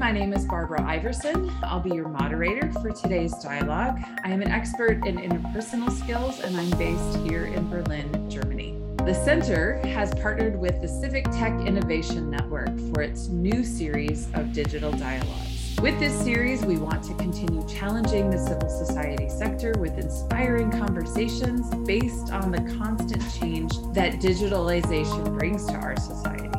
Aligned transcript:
My 0.00 0.12
name 0.12 0.32
is 0.32 0.46
Barbara 0.46 0.82
Iverson. 0.82 1.52
I'll 1.62 1.78
be 1.78 1.90
your 1.90 2.08
moderator 2.08 2.72
for 2.80 2.90
today's 2.90 3.34
dialogue. 3.34 4.00
I 4.24 4.30
am 4.30 4.40
an 4.40 4.50
expert 4.50 5.06
in 5.06 5.18
interpersonal 5.18 5.92
skills 5.92 6.40
and 6.40 6.56
I'm 6.56 6.70
based 6.78 7.18
here 7.18 7.44
in 7.44 7.68
Berlin, 7.68 8.30
Germany. 8.30 8.80
The 9.04 9.12
Center 9.12 9.76
has 9.88 10.14
partnered 10.14 10.58
with 10.58 10.80
the 10.80 10.88
Civic 10.88 11.24
Tech 11.32 11.52
Innovation 11.66 12.30
Network 12.30 12.70
for 12.94 13.02
its 13.02 13.28
new 13.28 13.62
series 13.62 14.32
of 14.32 14.54
digital 14.54 14.90
dialogues. 14.90 15.76
With 15.82 16.00
this 16.00 16.18
series, 16.18 16.64
we 16.64 16.78
want 16.78 17.04
to 17.04 17.14
continue 17.16 17.62
challenging 17.68 18.30
the 18.30 18.38
civil 18.38 18.70
society 18.70 19.28
sector 19.28 19.74
with 19.78 19.98
inspiring 19.98 20.70
conversations 20.70 21.68
based 21.84 22.32
on 22.32 22.50
the 22.50 22.62
constant 22.78 23.22
change 23.38 23.72
that 23.92 24.14
digitalization 24.14 25.38
brings 25.38 25.66
to 25.66 25.74
our 25.74 26.00
societies. 26.00 26.50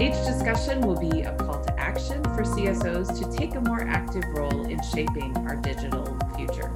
Each 0.00 0.14
discussion 0.24 0.80
will 0.82 0.98
be 0.98 1.22
a 1.22 1.32
action 1.98 2.22
for 2.22 2.44
CSOs 2.44 3.18
to 3.18 3.36
take 3.36 3.56
a 3.56 3.60
more 3.60 3.80
active 3.80 4.22
role 4.28 4.66
in 4.66 4.80
shaping 4.94 5.36
our 5.38 5.56
digital 5.56 6.16
future. 6.36 6.72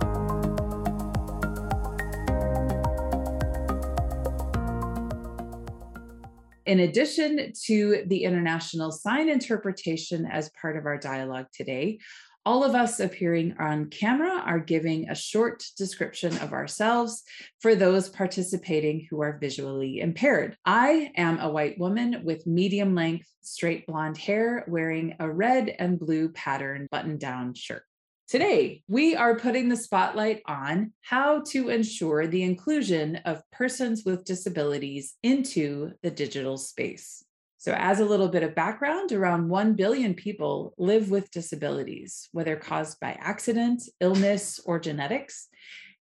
In 6.66 6.80
addition 6.80 7.52
to 7.66 8.02
the 8.08 8.24
international 8.24 8.90
sign 8.90 9.28
interpretation 9.28 10.26
as 10.26 10.50
part 10.60 10.76
of 10.76 10.86
our 10.86 10.98
dialogue 10.98 11.46
today, 11.54 12.00
all 12.44 12.64
of 12.64 12.74
us 12.74 12.98
appearing 12.98 13.54
on 13.58 13.88
camera 13.88 14.42
are 14.44 14.58
giving 14.58 15.08
a 15.08 15.14
short 15.14 15.64
description 15.76 16.36
of 16.38 16.52
ourselves 16.52 17.22
for 17.60 17.74
those 17.74 18.08
participating 18.08 19.06
who 19.08 19.22
are 19.22 19.38
visually 19.38 20.00
impaired. 20.00 20.56
I 20.64 21.12
am 21.16 21.38
a 21.38 21.50
white 21.50 21.78
woman 21.78 22.22
with 22.24 22.46
medium 22.46 22.94
length, 22.94 23.28
straight 23.42 23.86
blonde 23.86 24.18
hair 24.18 24.64
wearing 24.66 25.14
a 25.20 25.30
red 25.30 25.74
and 25.78 25.98
blue 25.98 26.30
pattern 26.30 26.88
button 26.90 27.16
down 27.16 27.54
shirt. 27.54 27.84
Today, 28.28 28.82
we 28.88 29.14
are 29.14 29.38
putting 29.38 29.68
the 29.68 29.76
spotlight 29.76 30.40
on 30.46 30.92
how 31.02 31.42
to 31.48 31.68
ensure 31.68 32.26
the 32.26 32.42
inclusion 32.42 33.16
of 33.24 33.42
persons 33.50 34.04
with 34.04 34.24
disabilities 34.24 35.14
into 35.22 35.92
the 36.02 36.10
digital 36.10 36.56
space. 36.56 37.24
So, 37.62 37.74
as 37.78 38.00
a 38.00 38.04
little 38.04 38.26
bit 38.26 38.42
of 38.42 38.56
background, 38.56 39.12
around 39.12 39.48
1 39.48 39.74
billion 39.74 40.14
people 40.14 40.74
live 40.78 41.12
with 41.12 41.30
disabilities, 41.30 42.28
whether 42.32 42.56
caused 42.56 42.98
by 42.98 43.16
accident, 43.20 43.84
illness, 44.00 44.58
or 44.66 44.80
genetics. 44.80 45.46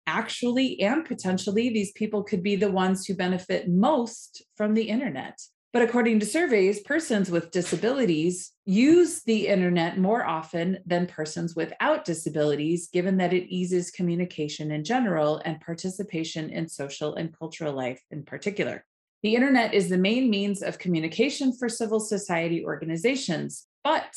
Actually, 0.08 0.80
and 0.80 1.04
potentially, 1.04 1.70
these 1.70 1.92
people 1.92 2.24
could 2.24 2.42
be 2.42 2.56
the 2.56 2.72
ones 2.72 3.06
who 3.06 3.14
benefit 3.14 3.68
most 3.68 4.42
from 4.56 4.74
the 4.74 4.84
internet. 4.84 5.38
But 5.74 5.82
according 5.82 6.22
to 6.22 6.26
surveys, 6.26 6.80
persons 6.80 7.30
with 7.30 7.52
disabilities 7.52 8.54
use 8.64 9.24
the 9.24 9.48
internet 9.48 9.98
more 9.98 10.26
often 10.26 10.78
than 10.86 11.08
persons 11.08 11.58
without 11.58 12.06
disabilities, 12.06 12.88
given 12.88 13.18
that 13.18 13.34
it 13.34 13.54
eases 13.54 13.92
communication 13.92 14.72
in 14.72 14.86
general 14.86 15.42
and 15.44 15.60
participation 15.60 16.52
in 16.52 16.70
social 16.70 17.16
and 17.16 17.38
cultural 17.38 17.74
life 17.74 18.02
in 18.12 18.24
particular. 18.24 18.86
The 19.22 19.36
internet 19.36 19.74
is 19.74 19.90
the 19.90 19.98
main 19.98 20.30
means 20.30 20.62
of 20.62 20.80
communication 20.80 21.52
for 21.52 21.68
civil 21.68 22.00
society 22.00 22.64
organizations, 22.64 23.68
but 23.84 24.16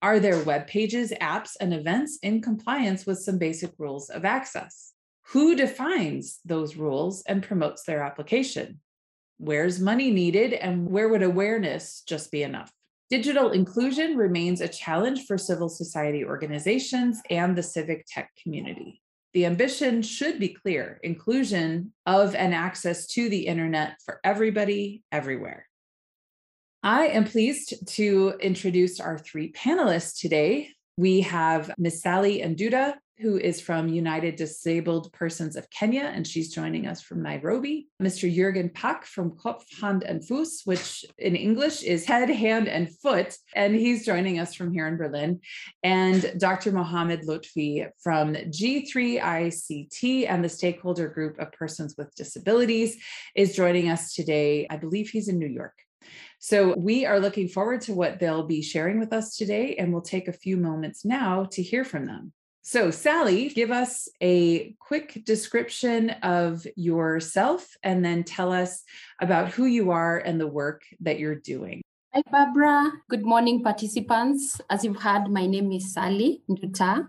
are 0.00 0.18
there 0.18 0.42
web 0.42 0.66
pages, 0.66 1.12
apps, 1.20 1.56
and 1.60 1.74
events 1.74 2.18
in 2.22 2.40
compliance 2.40 3.04
with 3.04 3.18
some 3.18 3.36
basic 3.36 3.72
rules 3.76 4.08
of 4.08 4.24
access? 4.24 4.94
Who 5.32 5.54
defines 5.54 6.40
those 6.46 6.76
rules 6.76 7.22
and 7.26 7.42
promotes 7.42 7.84
their 7.84 8.02
application? 8.02 8.80
Where's 9.36 9.78
money 9.78 10.10
needed, 10.10 10.54
and 10.54 10.90
where 10.90 11.10
would 11.10 11.22
awareness 11.22 12.02
just 12.06 12.32
be 12.32 12.42
enough? 12.42 12.72
Digital 13.10 13.50
inclusion 13.50 14.16
remains 14.16 14.62
a 14.62 14.68
challenge 14.68 15.26
for 15.26 15.36
civil 15.36 15.68
society 15.68 16.24
organizations 16.24 17.20
and 17.28 17.56
the 17.56 17.62
civic 17.62 18.06
tech 18.08 18.30
community. 18.42 19.02
The 19.32 19.46
ambition 19.46 20.02
should 20.02 20.40
be 20.40 20.48
clear 20.48 20.98
inclusion 21.02 21.92
of 22.04 22.34
and 22.34 22.52
access 22.52 23.06
to 23.08 23.28
the 23.28 23.46
internet 23.46 23.96
for 24.04 24.20
everybody, 24.24 25.02
everywhere. 25.12 25.66
I 26.82 27.08
am 27.08 27.24
pleased 27.24 27.86
to 27.96 28.34
introduce 28.40 28.98
our 28.98 29.18
three 29.18 29.52
panelists 29.52 30.18
today. 30.18 30.70
We 30.96 31.20
have 31.20 31.70
Ms. 31.78 32.02
Sally 32.02 32.40
Nduta, 32.40 32.94
who 33.20 33.36
is 33.36 33.60
from 33.60 33.88
United 33.88 34.36
Disabled 34.36 35.12
Persons 35.12 35.54
of 35.54 35.68
Kenya, 35.70 36.10
and 36.14 36.26
she's 36.26 36.54
joining 36.54 36.86
us 36.86 37.02
from 37.02 37.22
Nairobi. 37.22 37.88
Mr. 38.02 38.34
Jürgen 38.34 38.72
Pack 38.72 39.04
from 39.04 39.32
Kopf, 39.32 39.64
Hand 39.80 40.04
and 40.04 40.22
Fuß, 40.22 40.64
which 40.64 41.04
in 41.18 41.36
English 41.36 41.82
is 41.82 42.06
head, 42.06 42.30
hand, 42.30 42.68
and 42.68 42.90
foot, 42.98 43.36
and 43.54 43.74
he's 43.74 44.06
joining 44.06 44.38
us 44.38 44.54
from 44.54 44.72
here 44.72 44.86
in 44.86 44.96
Berlin. 44.96 45.40
And 45.82 46.34
Dr. 46.38 46.72
Mohammed 46.72 47.26
Loufty 47.26 47.88
from 48.02 48.34
G3ICT 48.34 50.28
and 50.28 50.42
the 50.42 50.48
stakeholder 50.48 51.08
group 51.08 51.38
of 51.38 51.52
persons 51.52 51.94
with 51.98 52.14
disabilities 52.14 52.96
is 53.34 53.54
joining 53.54 53.90
us 53.90 54.14
today. 54.14 54.66
I 54.70 54.76
believe 54.76 55.10
he's 55.10 55.28
in 55.28 55.38
New 55.38 55.48
York. 55.48 55.74
So 56.38 56.74
we 56.74 57.04
are 57.04 57.20
looking 57.20 57.48
forward 57.48 57.82
to 57.82 57.92
what 57.92 58.18
they'll 58.18 58.46
be 58.46 58.62
sharing 58.62 58.98
with 58.98 59.12
us 59.12 59.36
today, 59.36 59.76
and 59.76 59.92
we'll 59.92 60.00
take 60.00 60.26
a 60.26 60.32
few 60.32 60.56
moments 60.56 61.04
now 61.04 61.44
to 61.52 61.62
hear 61.62 61.84
from 61.84 62.06
them. 62.06 62.32
So, 62.62 62.90
Sally, 62.90 63.48
give 63.48 63.70
us 63.70 64.06
a 64.20 64.74
quick 64.78 65.24
description 65.24 66.10
of 66.22 66.66
yourself 66.76 67.66
and 67.82 68.04
then 68.04 68.22
tell 68.22 68.52
us 68.52 68.84
about 69.20 69.50
who 69.50 69.64
you 69.64 69.90
are 69.92 70.18
and 70.18 70.38
the 70.38 70.46
work 70.46 70.82
that 71.00 71.18
you're 71.18 71.40
doing. 71.40 71.80
Hi, 72.12 72.22
Barbara. 72.30 72.92
Good 73.08 73.24
morning, 73.24 73.62
participants. 73.62 74.60
As 74.68 74.84
you've 74.84 75.00
heard, 75.00 75.30
my 75.30 75.46
name 75.46 75.72
is 75.72 75.94
Sally 75.94 76.42
Nduta. 76.50 77.08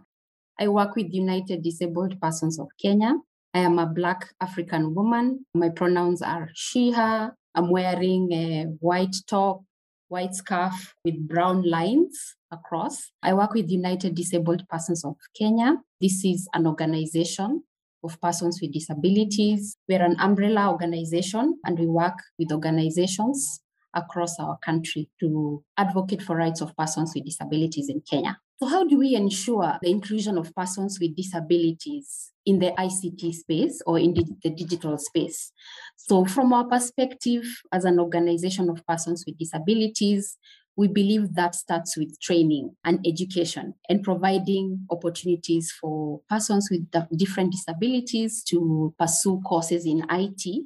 I 0.58 0.68
work 0.70 0.96
with 0.96 1.14
United 1.14 1.64
Disabled 1.64 2.22
Persons 2.22 2.58
of 2.58 2.68
Kenya. 2.82 3.16
I 3.54 3.60
am 3.60 3.78
a 3.78 3.86
Black 3.86 4.34
African 4.40 4.96
woman. 4.96 5.46
My 5.54 5.70
pronouns 5.70 6.22
are 6.22 6.50
she, 6.54 6.92
her. 6.92 7.36
I'm 7.56 7.70
wearing 7.70 8.32
a 8.32 8.64
white 8.80 9.16
top, 9.28 9.64
white 10.12 10.36
scarf 10.36 10.94
with 11.06 11.28
brown 11.28 11.64
lines 11.64 12.36
across. 12.52 13.12
I 13.24 13.34
work 13.34 13.54
with 13.54 13.72
United 13.72 14.14
Disabled 14.14 14.68
Persons 14.70 15.06
of 15.06 15.16
Kenya. 15.38 15.78
This 16.02 16.26
is 16.26 16.50
an 16.54 16.68
organization 16.68 17.64
of 18.04 18.20
persons 18.20 18.60
with 18.62 18.74
disabilities. 18.74 19.78
We're 19.88 20.04
an 20.04 20.18
umbrella 20.20 20.70
organization 20.70 21.60
and 21.66 21.80
we 21.80 21.88
work 21.88 22.18
with 22.38 22.52
organizations 22.52 23.62
across 23.94 24.38
our 24.38 24.58
country 24.64 25.10
to 25.22 25.64
advocate 25.78 26.22
for 26.22 26.36
rights 26.36 26.62
of 26.62 26.76
persons 26.76 27.14
with 27.16 27.26
disabilities 27.26 27.90
in 27.90 28.02
Kenya. 28.02 28.38
So, 28.60 28.68
how 28.68 28.86
do 28.86 28.98
we 28.98 29.16
ensure 29.16 29.78
the 29.82 29.90
inclusion 29.90 30.38
of 30.38 30.54
persons 30.56 31.00
with 31.00 31.16
disabilities 31.16 32.31
in 32.46 32.60
the 32.60 32.72
ICT 32.72 33.34
space 33.34 33.82
or 33.86 34.00
in 34.00 34.14
the 34.14 34.50
digital 34.50 34.98
space? 34.98 35.52
So, 35.96 36.26
from 36.26 36.54
our 36.54 36.66
perspective 36.66 37.44
as 37.72 37.86
an 37.86 38.00
organization 38.00 38.70
of 38.70 38.86
persons 38.88 39.24
with 39.26 39.38
disabilities, 39.38 40.38
we 40.76 40.88
believe 40.88 41.36
that 41.36 41.54
starts 41.54 41.98
with 41.98 42.20
training 42.20 42.76
and 42.86 43.06
education 43.06 43.74
and 43.90 44.04
providing 44.04 44.86
opportunities 44.90 45.72
for 45.72 46.22
persons 46.30 46.70
with 46.72 46.90
different 47.18 47.52
disabilities 47.52 48.44
to 48.46 48.94
pursue 48.98 49.42
courses 49.46 49.86
in 49.86 50.06
IT. 50.10 50.66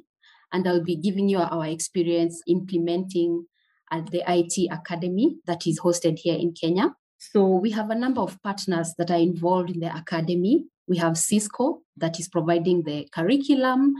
And 0.52 0.66
I'll 0.66 0.84
be 0.84 0.96
giving 0.96 1.28
you 1.28 1.38
our 1.38 1.66
experience 1.66 2.40
implementing 2.46 3.46
at 3.90 4.10
the 4.10 4.22
IT 4.28 4.70
Academy 4.72 5.36
that 5.46 5.66
is 5.66 5.80
hosted 5.80 6.18
here 6.18 6.38
in 6.38 6.52
Kenya. 6.52 6.94
So 7.18 7.46
we 7.46 7.70
have 7.72 7.90
a 7.90 7.94
number 7.94 8.20
of 8.20 8.40
partners 8.42 8.94
that 8.98 9.10
are 9.10 9.18
involved 9.18 9.70
in 9.70 9.80
the 9.80 9.94
academy. 9.94 10.66
We 10.88 10.96
have 10.98 11.18
Cisco 11.18 11.82
that 11.96 12.18
is 12.20 12.28
providing 12.28 12.82
the 12.82 13.08
curriculum 13.12 13.94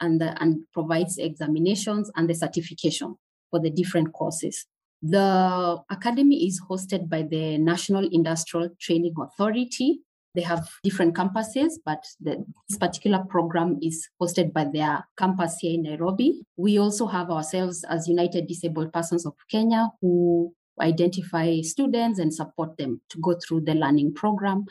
and, 0.00 0.20
the, 0.20 0.40
and 0.42 0.64
provides 0.72 1.18
examinations 1.18 2.10
and 2.16 2.28
the 2.28 2.34
certification 2.34 3.16
for 3.50 3.60
the 3.60 3.70
different 3.70 4.12
courses. 4.12 4.66
The 5.02 5.78
academy 5.90 6.46
is 6.46 6.60
hosted 6.68 7.08
by 7.08 7.22
the 7.22 7.58
National 7.58 8.08
Industrial 8.10 8.68
Training 8.80 9.14
Authority. 9.20 10.00
They 10.34 10.42
have 10.42 10.68
different 10.82 11.14
campuses, 11.14 11.74
but 11.84 12.04
the, 12.20 12.44
this 12.68 12.78
particular 12.78 13.24
program 13.28 13.78
is 13.82 14.08
hosted 14.20 14.52
by 14.52 14.66
their 14.72 15.04
campus 15.16 15.56
here 15.60 15.74
in 15.74 15.82
Nairobi. 15.82 16.42
We 16.56 16.78
also 16.78 17.06
have 17.06 17.30
ourselves 17.30 17.84
as 17.88 18.08
United 18.08 18.46
Disabled 18.46 18.92
Persons 18.92 19.24
of 19.24 19.34
Kenya 19.50 19.88
who 20.00 20.52
identify 20.80 21.60
students 21.60 22.18
and 22.18 22.32
support 22.32 22.76
them 22.76 23.00
to 23.10 23.18
go 23.20 23.34
through 23.34 23.62
the 23.62 23.74
learning 23.74 24.14
program. 24.14 24.66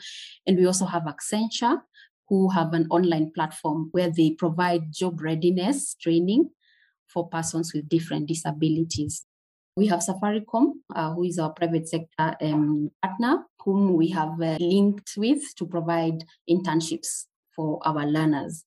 And 0.46 0.56
we 0.56 0.66
also 0.66 0.86
have 0.86 1.04
Accenture, 1.04 1.80
who 2.28 2.50
have 2.50 2.74
an 2.74 2.86
online 2.90 3.30
platform 3.34 3.88
where 3.92 4.10
they 4.10 4.32
provide 4.32 4.92
job 4.92 5.20
readiness 5.20 5.94
training 5.94 6.50
for 7.06 7.28
persons 7.28 7.72
with 7.74 7.88
different 7.88 8.28
disabilities. 8.28 9.24
We 9.76 9.86
have 9.86 10.00
Safaricom, 10.00 10.72
uh, 10.94 11.14
who 11.14 11.24
is 11.24 11.38
our 11.38 11.52
private 11.52 11.88
sector 11.88 12.34
um, 12.40 12.90
partner, 13.02 13.44
whom 13.64 13.94
we 13.94 14.10
have 14.10 14.40
uh, 14.42 14.56
linked 14.60 15.12
with 15.16 15.42
to 15.56 15.66
provide 15.66 16.24
internships 16.50 17.26
for 17.54 17.78
our 17.84 18.04
learners. 18.04 18.64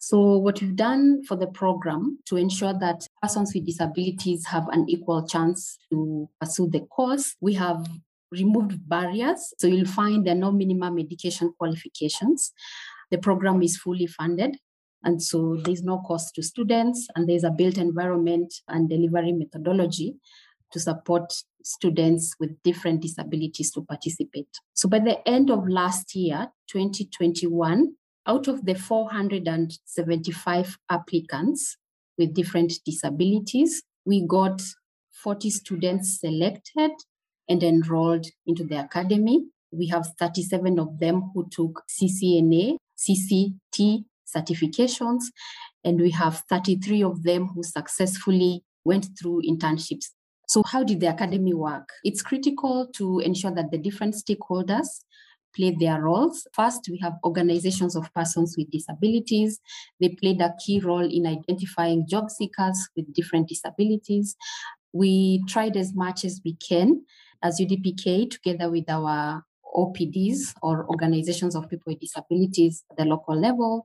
So, 0.00 0.38
what 0.38 0.60
we've 0.60 0.76
done 0.76 1.22
for 1.24 1.36
the 1.36 1.46
program 1.46 2.18
to 2.26 2.36
ensure 2.36 2.74
that 2.80 3.06
persons 3.22 3.54
with 3.54 3.64
disabilities 3.64 4.44
have 4.46 4.68
an 4.68 4.84
equal 4.88 5.26
chance 5.26 5.78
to 5.90 6.28
pursue 6.40 6.68
the 6.68 6.80
course, 6.80 7.36
we 7.40 7.54
have 7.54 7.88
removed 8.32 8.88
barriers. 8.88 9.54
So 9.58 9.68
you'll 9.68 9.86
find 9.86 10.26
there 10.26 10.34
are 10.34 10.38
no 10.38 10.50
minimum 10.50 10.98
education 10.98 11.54
qualifications. 11.58 12.52
The 13.10 13.18
program 13.18 13.62
is 13.62 13.76
fully 13.76 14.06
funded. 14.06 14.56
And 15.04 15.22
so 15.22 15.58
there's 15.64 15.82
no 15.82 15.98
cost 16.06 16.34
to 16.36 16.42
students, 16.42 17.08
and 17.16 17.28
there's 17.28 17.42
a 17.42 17.50
built 17.50 17.76
environment 17.76 18.54
and 18.68 18.88
delivery 18.88 19.32
methodology 19.32 20.14
to 20.70 20.78
support 20.78 21.32
students 21.64 22.36
with 22.38 22.62
different 22.62 23.02
disabilities 23.02 23.72
to 23.72 23.82
participate. 23.82 24.46
So 24.74 24.88
by 24.88 25.00
the 25.00 25.28
end 25.28 25.50
of 25.50 25.68
last 25.68 26.14
year, 26.14 26.52
2021, 26.68 27.96
out 28.26 28.46
of 28.46 28.64
the 28.64 28.74
475 28.74 30.78
applicants 30.88 31.76
with 32.18 32.34
different 32.34 32.72
disabilities, 32.84 33.82
we 34.04 34.26
got 34.26 34.60
40 35.22 35.50
students 35.50 36.20
selected 36.20 36.90
and 37.48 37.62
enrolled 37.62 38.26
into 38.46 38.64
the 38.64 38.80
academy. 38.80 39.46
We 39.70 39.88
have 39.88 40.06
37 40.18 40.78
of 40.78 40.98
them 40.98 41.30
who 41.34 41.48
took 41.50 41.82
CCNA, 41.88 42.76
CCT 42.98 44.04
certifications, 44.34 45.24
and 45.84 46.00
we 46.00 46.10
have 46.10 46.42
33 46.48 47.02
of 47.02 47.22
them 47.22 47.48
who 47.48 47.62
successfully 47.62 48.62
went 48.84 49.08
through 49.18 49.42
internships. 49.42 50.06
So, 50.48 50.62
how 50.66 50.84
did 50.84 51.00
the 51.00 51.08
academy 51.08 51.54
work? 51.54 51.88
It's 52.04 52.22
critical 52.22 52.88
to 52.96 53.20
ensure 53.20 53.54
that 53.54 53.70
the 53.70 53.78
different 53.78 54.14
stakeholders 54.14 54.86
play 55.54 55.76
their 55.78 56.02
roles. 56.02 56.46
First, 56.52 56.88
we 56.90 56.98
have 56.98 57.14
organizations 57.24 57.96
of 57.96 58.12
persons 58.14 58.54
with 58.56 58.70
disabilities. 58.70 59.60
They 60.00 60.10
played 60.10 60.40
a 60.40 60.54
key 60.64 60.80
role 60.80 61.08
in 61.08 61.26
identifying 61.26 62.06
job 62.08 62.30
seekers 62.30 62.88
with 62.96 63.12
different 63.12 63.48
disabilities. 63.48 64.36
We 64.92 65.42
tried 65.48 65.76
as 65.76 65.94
much 65.94 66.24
as 66.24 66.40
we 66.44 66.54
can 66.56 67.04
as 67.42 67.60
UDPK, 67.60 68.30
together 68.30 68.70
with 68.70 68.88
our 68.88 69.44
OPDs 69.76 70.54
or 70.62 70.86
organizations 70.88 71.56
of 71.56 71.68
people 71.68 71.84
with 71.86 72.00
disabilities 72.00 72.84
at 72.90 72.98
the 72.98 73.04
local 73.04 73.36
level, 73.36 73.84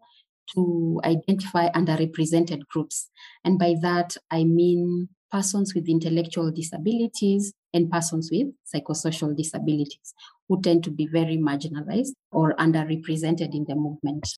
to 0.54 1.02
identify 1.04 1.70
underrepresented 1.70 2.68
groups. 2.68 3.10
And 3.44 3.60
by 3.60 3.76
that, 3.82 4.16
I 4.32 4.44
mean 4.44 5.10
persons 5.32 5.74
with 5.76 5.90
intellectual 5.90 6.52
disabilities 6.52 7.54
and 7.74 7.92
persons 7.92 8.30
with 8.32 8.48
psychosocial 8.74 9.36
disabilities 9.36 10.14
who 10.48 10.62
tend 10.62 10.84
to 10.84 10.92
be 10.92 11.08
very 11.08 11.38
marginalized 11.38 12.14
or 12.32 12.56
underrepresented 12.56 13.54
in 13.54 13.66
the 13.68 13.76
movement. 13.76 14.38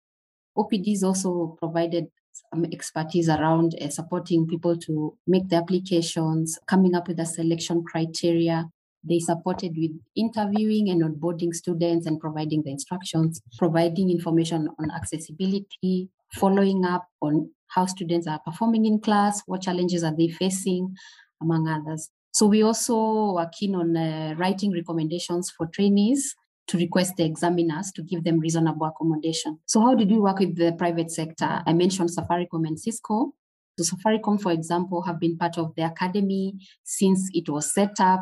OPDs 0.57 1.03
also 1.03 1.55
provided 1.59 2.07
some 2.53 2.65
expertise 2.65 3.29
around 3.29 3.75
uh, 3.81 3.89
supporting 3.89 4.47
people 4.47 4.77
to 4.77 5.15
make 5.27 5.47
the 5.49 5.55
applications, 5.55 6.57
coming 6.67 6.95
up 6.95 7.07
with 7.07 7.19
a 7.19 7.25
selection 7.25 7.83
criteria. 7.83 8.69
They 9.03 9.19
supported 9.19 9.73
with 9.77 9.91
interviewing 10.15 10.89
and 10.89 11.01
onboarding 11.03 11.53
students 11.53 12.05
and 12.05 12.19
providing 12.19 12.63
the 12.63 12.71
instructions, 12.71 13.41
providing 13.57 14.09
information 14.09 14.69
on 14.77 14.91
accessibility, 14.91 16.09
following 16.33 16.85
up 16.85 17.05
on 17.21 17.49
how 17.67 17.85
students 17.85 18.27
are 18.27 18.39
performing 18.39 18.85
in 18.85 18.99
class, 18.99 19.41
what 19.45 19.61
challenges 19.61 20.03
are 20.03 20.15
they 20.15 20.27
facing, 20.27 20.95
among 21.41 21.67
others. 21.67 22.09
So 22.31 22.45
we 22.47 22.63
also 22.63 23.37
are 23.37 23.49
keen 23.51 23.75
on 23.75 23.97
uh, 23.97 24.35
writing 24.37 24.71
recommendations 24.71 25.51
for 25.51 25.67
trainees 25.67 26.35
to 26.67 26.77
request 26.77 27.15
the 27.17 27.25
examiners 27.25 27.91
to 27.91 28.03
give 28.03 28.23
them 28.23 28.39
reasonable 28.39 28.85
accommodation. 28.85 29.59
So 29.65 29.81
how 29.81 29.95
did 29.95 30.09
we 30.11 30.19
work 30.19 30.39
with 30.39 30.55
the 30.55 30.73
private 30.73 31.11
sector? 31.11 31.63
I 31.65 31.73
mentioned 31.73 32.09
Safaricom 32.09 32.67
and 32.67 32.79
Cisco. 32.79 33.33
So 33.77 33.95
Safaricom, 33.95 34.39
for 34.39 34.51
example, 34.51 35.01
have 35.01 35.19
been 35.19 35.37
part 35.37 35.57
of 35.57 35.73
the 35.75 35.83
academy 35.83 36.53
since 36.83 37.29
it 37.33 37.49
was 37.49 37.73
set 37.73 37.99
up. 37.99 38.21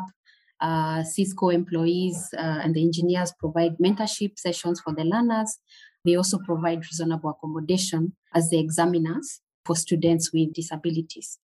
Uh, 0.60 1.04
Cisco 1.04 1.50
employees 1.50 2.28
uh, 2.36 2.60
and 2.64 2.74
the 2.74 2.82
engineers 2.82 3.32
provide 3.38 3.76
mentorship 3.78 4.38
sessions 4.38 4.80
for 4.80 4.94
the 4.94 5.04
learners. 5.04 5.58
They 6.04 6.16
also 6.16 6.38
provide 6.38 6.78
reasonable 6.78 7.30
accommodation 7.30 8.14
as 8.34 8.48
the 8.48 8.58
examiners 8.58 9.40
for 9.64 9.76
students 9.76 10.32
with 10.32 10.54
disabilities. 10.54 11.38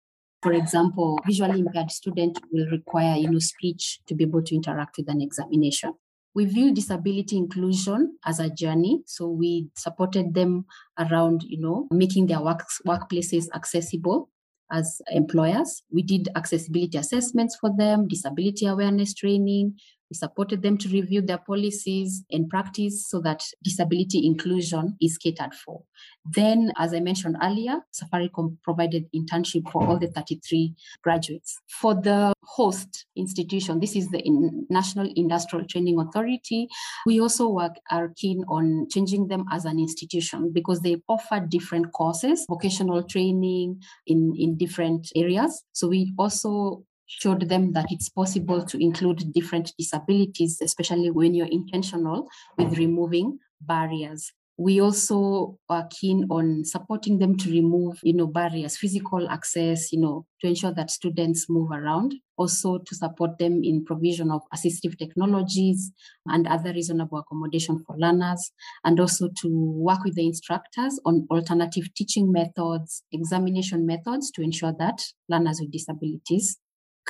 For 0.41 0.53
example, 0.53 1.19
visually 1.25 1.59
impaired 1.59 1.91
student 1.91 2.39
will 2.51 2.67
require 2.71 3.15
you 3.15 3.29
know, 3.29 3.39
speech 3.39 3.99
to 4.07 4.15
be 4.15 4.23
able 4.23 4.41
to 4.43 4.55
interact 4.55 4.97
with 4.97 5.09
an 5.09 5.21
examination. 5.21 5.93
We 6.33 6.45
view 6.45 6.73
disability 6.73 7.37
inclusion 7.37 8.17
as 8.25 8.39
a 8.39 8.49
journey. 8.49 9.03
So 9.05 9.27
we 9.27 9.67
supported 9.75 10.33
them 10.33 10.65
around, 10.97 11.43
you 11.43 11.59
know, 11.59 11.87
making 11.91 12.27
their 12.27 12.41
work, 12.41 12.65
workplaces 12.87 13.47
accessible 13.53 14.29
as 14.71 15.01
employers. 15.09 15.83
We 15.91 16.01
did 16.01 16.29
accessibility 16.35 16.97
assessments 16.97 17.57
for 17.57 17.69
them, 17.75 18.07
disability 18.07 18.65
awareness 18.65 19.13
training. 19.13 19.77
We 20.11 20.15
supported 20.15 20.61
them 20.61 20.77
to 20.79 20.89
review 20.89 21.21
their 21.21 21.37
policies 21.37 22.25
and 22.29 22.49
practice 22.49 23.07
so 23.07 23.21
that 23.21 23.41
disability 23.63 24.27
inclusion 24.27 24.97
is 24.99 25.17
catered 25.17 25.53
for. 25.53 25.83
Then, 26.25 26.73
as 26.77 26.93
I 26.93 26.99
mentioned 26.99 27.37
earlier, 27.41 27.79
Safaricom 27.93 28.57
provided 28.61 29.05
internship 29.15 29.71
for 29.71 29.87
all 29.87 29.97
the 29.97 30.07
33 30.07 30.75
graduates. 31.01 31.57
For 31.69 31.95
the 31.95 32.33
host 32.43 33.05
institution, 33.15 33.79
this 33.79 33.95
is 33.95 34.09
the 34.09 34.21
National 34.69 35.09
Industrial 35.15 35.65
Training 35.65 35.97
Authority. 35.97 36.67
We 37.05 37.21
also 37.21 37.47
work 37.47 37.77
are 37.89 38.11
keen 38.17 38.43
on 38.49 38.87
changing 38.91 39.29
them 39.29 39.45
as 39.49 39.63
an 39.63 39.79
institution 39.79 40.51
because 40.51 40.81
they 40.81 41.01
offer 41.07 41.39
different 41.39 41.93
courses, 41.93 42.45
vocational 42.49 43.03
training 43.03 43.81
in, 44.07 44.33
in 44.37 44.57
different 44.57 45.07
areas. 45.15 45.63
So 45.71 45.87
we 45.87 46.13
also 46.19 46.83
showed 47.19 47.49
them 47.49 47.73
that 47.73 47.87
it's 47.89 48.09
possible 48.09 48.63
to 48.65 48.81
include 48.81 49.33
different 49.33 49.73
disabilities, 49.77 50.59
especially 50.61 51.11
when 51.11 51.33
you're 51.33 51.47
intentional 51.47 52.27
with 52.57 52.77
removing 52.77 53.37
barriers. 53.59 54.31
We 54.57 54.79
also 54.79 55.57
are 55.69 55.87
keen 55.89 56.27
on 56.29 56.63
supporting 56.65 57.17
them 57.17 57.35
to 57.37 57.49
remove, 57.49 57.97
you 58.03 58.13
know, 58.13 58.27
barriers, 58.27 58.77
physical 58.77 59.27
access, 59.27 59.91
you 59.91 59.99
know, 59.99 60.25
to 60.41 60.47
ensure 60.47 60.73
that 60.73 60.91
students 60.91 61.49
move 61.49 61.71
around. 61.71 62.13
Also 62.37 62.79
to 62.79 62.95
support 62.95 63.37
them 63.39 63.61
in 63.63 63.85
provision 63.85 64.31
of 64.31 64.41
assistive 64.53 64.97
technologies 64.97 65.91
and 66.27 66.47
other 66.47 66.73
reasonable 66.73 67.19
accommodation 67.19 67.83
for 67.85 67.95
learners, 67.97 68.51
and 68.83 68.99
also 68.99 69.29
to 69.41 69.47
work 69.49 70.03
with 70.03 70.15
the 70.15 70.25
instructors 70.25 70.99
on 71.05 71.27
alternative 71.31 71.93
teaching 71.95 72.31
methods, 72.31 73.03
examination 73.11 73.85
methods 73.85 74.31
to 74.31 74.41
ensure 74.41 74.73
that 74.77 75.01
learners 75.29 75.59
with 75.59 75.71
disabilities 75.71 76.59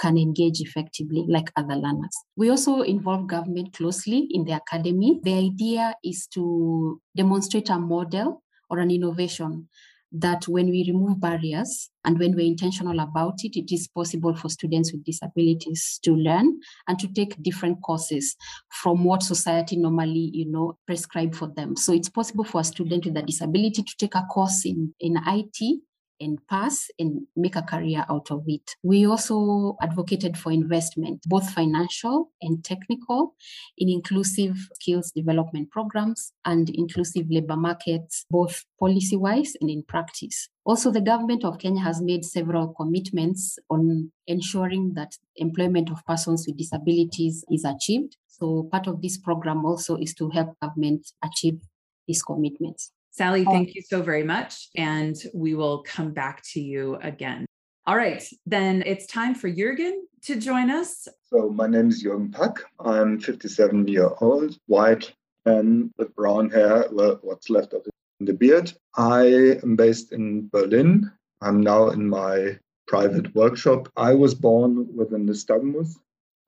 can 0.02 0.18
engage 0.18 0.60
effectively 0.62 1.26
like 1.30 1.52
other 1.56 1.76
learners. 1.76 2.16
We 2.36 2.50
also 2.50 2.82
involve 2.82 3.28
government 3.28 3.74
closely 3.74 4.28
in 4.32 4.46
the 4.46 4.54
academy. 4.54 5.20
The 5.24 5.38
idea 5.38 5.94
is 6.04 6.28
to 6.34 7.00
demonstrate 7.16 7.70
a 7.70 7.78
model 7.78 8.42
or 8.70 8.80
an 8.80 8.90
innovation 8.90 9.70
that 10.14 10.46
when 10.48 10.70
we 10.70 10.84
remove 10.88 11.22
barriers 11.22 11.90
and 12.04 12.20
when 12.20 12.36
we're 12.36 12.46
intentional 12.46 13.00
about 13.00 13.36
it, 13.44 13.58
it 13.58 13.74
is 13.74 13.88
possible 13.88 14.36
for 14.36 14.50
students 14.50 14.92
with 14.92 15.06
disabilities 15.06 16.00
to 16.04 16.14
learn 16.14 16.60
and 16.88 17.00
to 17.00 17.08
take 17.14 17.42
different 17.42 17.82
courses 17.82 18.36
from 18.70 19.06
what 19.06 19.24
society 19.24 19.78
normally, 19.78 20.32
you 20.34 20.52
know, 20.52 20.78
prescribe 20.86 21.34
for 21.34 21.48
them. 21.56 21.78
So 21.78 21.94
it's 21.94 22.10
possible 22.10 22.44
for 22.44 22.60
a 22.60 22.66
student 22.66 23.06
with 23.06 23.16
a 23.16 23.22
disability 23.22 23.84
to 23.84 23.96
take 23.98 24.16
a 24.16 24.24
course 24.24 24.66
in, 24.66 24.94
in 25.00 25.18
IT 25.26 25.82
and 26.22 26.40
pass 26.48 26.88
and 27.00 27.28
make 27.36 27.56
a 27.56 27.62
career 27.62 28.06
out 28.10 28.32
of 28.32 28.44
it. 28.48 28.76
We 28.84 29.06
also 29.06 29.76
advocated 29.82 30.38
for 30.38 30.52
investment, 30.52 31.24
both 31.26 31.50
financial 31.50 32.32
and 32.42 32.64
technical, 32.64 33.36
in 33.78 33.90
inclusive 33.90 34.58
skills 34.76 35.12
development 35.12 35.72
programs 35.72 36.32
and 36.46 36.70
inclusive 36.70 37.26
labor 37.30 37.58
markets, 37.58 38.26
both 38.30 38.64
policy 38.80 39.18
wise 39.18 39.54
and 39.60 39.70
in 39.70 39.84
practice. 39.84 40.50
Also, 40.64 40.92
the 40.92 41.02
government 41.02 41.44
of 41.44 41.58
Kenya 41.58 41.82
has 41.82 42.02
made 42.02 42.24
several 42.24 42.68
commitments 42.74 43.58
on 43.70 44.12
ensuring 44.28 44.94
that 44.94 45.18
employment 45.36 45.90
of 45.90 46.06
persons 46.06 46.46
with 46.48 46.58
disabilities 46.58 47.44
is 47.50 47.66
achieved. 47.66 48.16
So, 48.28 48.68
part 48.72 48.88
of 48.88 49.02
this 49.02 49.18
program 49.18 49.66
also 49.66 49.98
is 49.98 50.14
to 50.16 50.30
help 50.30 50.60
government 50.62 51.12
achieve 51.24 51.60
these 52.08 52.22
commitments. 52.22 52.92
Sally, 53.12 53.46
oh. 53.46 53.52
thank 53.52 53.76
you 53.76 53.82
so 53.82 54.02
very 54.02 54.24
much. 54.24 54.70
And 54.76 55.16
we 55.34 55.54
will 55.54 55.84
come 55.84 56.12
back 56.12 56.42
to 56.54 56.62
you 56.62 56.98
again. 57.02 57.46
All 57.86 57.98
right, 57.98 58.24
then 58.46 58.84
it's 58.86 59.06
time 59.06 59.36
for 59.36 59.50
Jürgen 59.50 59.94
to 60.24 60.36
join 60.36 60.70
us. 60.70 61.08
So, 61.26 61.50
my 61.50 61.68
name 61.68 61.90
is 61.90 62.04
Jürgen 62.04 62.32
Pack. 62.32 62.64
I'm 62.80 63.20
57 63.20 63.88
years 63.88 64.12
old, 64.22 64.58
white, 64.68 65.12
and 65.46 65.92
with 65.98 66.16
brown 66.16 66.50
hair, 66.52 66.86
well, 66.92 67.20
what's 67.22 67.50
left 67.50 67.74
of 67.74 67.82
it 67.86 67.92
in 68.20 68.28
the 68.28 68.34
beard. 68.34 68.72
I 68.96 69.58
am 69.64 69.76
based 69.76 70.14
in 70.14 70.48
Berlin. 70.50 71.12
I'm 71.42 71.60
now 71.60 71.90
in 71.90 72.08
my 72.08 72.60
private 72.88 73.34
workshop. 73.34 73.90
I 73.98 74.14
was 74.14 74.36
born 74.36 74.96
with 74.96 75.12
a 75.14 75.18
nystagmus. 75.18 75.96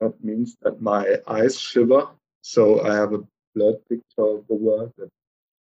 That 0.00 0.22
means 0.22 0.56
that 0.62 0.80
my 0.80 1.18
eyes 1.26 1.58
shiver. 1.58 2.08
So, 2.42 2.80
I 2.82 2.94
have 2.94 3.12
a 3.12 3.24
blurred 3.54 3.86
picture 3.88 4.28
of 4.36 4.46
the 4.48 4.54
world 4.54 4.92
that 4.98 5.10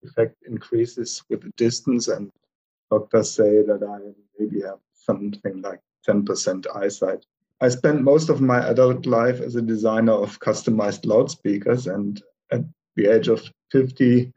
effect 0.02 0.36
increases 0.46 1.22
with 1.28 1.42
the 1.42 1.52
distance, 1.56 2.08
and 2.08 2.30
doctors 2.90 3.30
say 3.30 3.62
that 3.62 3.82
I 3.82 4.12
maybe 4.38 4.62
have 4.62 4.78
something 4.94 5.62
like 5.62 5.80
10% 6.08 6.66
eyesight. 6.74 7.24
I 7.60 7.68
spent 7.68 8.02
most 8.02 8.30
of 8.30 8.40
my 8.40 8.66
adult 8.68 9.04
life 9.04 9.40
as 9.40 9.54
a 9.54 9.62
designer 9.62 10.12
of 10.12 10.40
customized 10.40 11.04
loudspeakers. 11.04 11.86
And 11.86 12.20
at 12.50 12.62
the 12.96 13.06
age 13.06 13.28
of 13.28 13.42
50, 13.70 14.32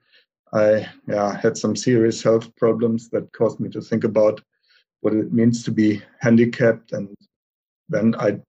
I 0.54 0.88
yeah, 1.08 1.40
had 1.40 1.58
some 1.58 1.76
serious 1.76 2.22
health 2.22 2.54
problems 2.58 3.10
that 3.10 3.32
caused 3.32 3.60
me 3.60 3.70
to 3.70 3.82
think 3.82 4.04
about 4.04 4.42
what 5.02 5.14
it 5.14 5.32
means 5.32 5.64
to 5.64 5.72
be 5.72 6.02
handicapped. 6.20 6.92
And 6.92 7.16
then 7.90 8.14
I 8.20 8.40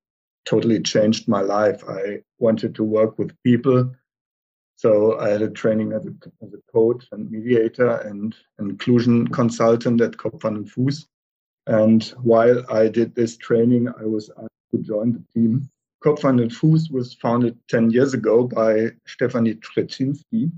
totally 0.45 0.81
changed 0.83 1.29
my 1.29 1.41
life. 1.41 1.83
I 1.89 2.23
wanted 2.39 2.75
to 2.75 2.85
work 2.85 3.19
with 3.19 3.41
people. 3.43 3.91
So 4.77 5.19
I 5.19 5.31
had 5.31 5.43
a 5.43 5.51
training 5.51 5.93
as 5.93 6.07
a, 6.07 6.11
as 6.43 6.53
a 6.53 6.73
coach 6.73 7.07
and 7.13 7.31
mediator 7.31 7.97
and 7.99 8.35
inclusion 8.59 9.29
consultant 9.29 10.01
at 10.01 10.13
Kopf 10.13 10.43
Hand 10.43 10.67
Fuß. 10.67 11.07
And 11.67 12.03
while 12.23 12.63
I 12.71 12.89
did 12.89 13.15
this 13.15 13.37
training, 13.37 13.89
I 13.89 14.05
was 14.05 14.31
asked 14.31 14.71
to 14.73 14.79
join 14.79 15.13
the 15.13 15.23
team. 15.33 15.71
Kopf 16.05 16.23
Hand 16.23 16.41
Fuß 16.51 16.91
was 16.91 17.15
founded 17.15 17.57
10 17.69 17.91
years 17.91 18.15
ago 18.15 18.47
by 18.47 18.91
Stefanie 19.07 19.59
Trzcinski. 19.61 20.51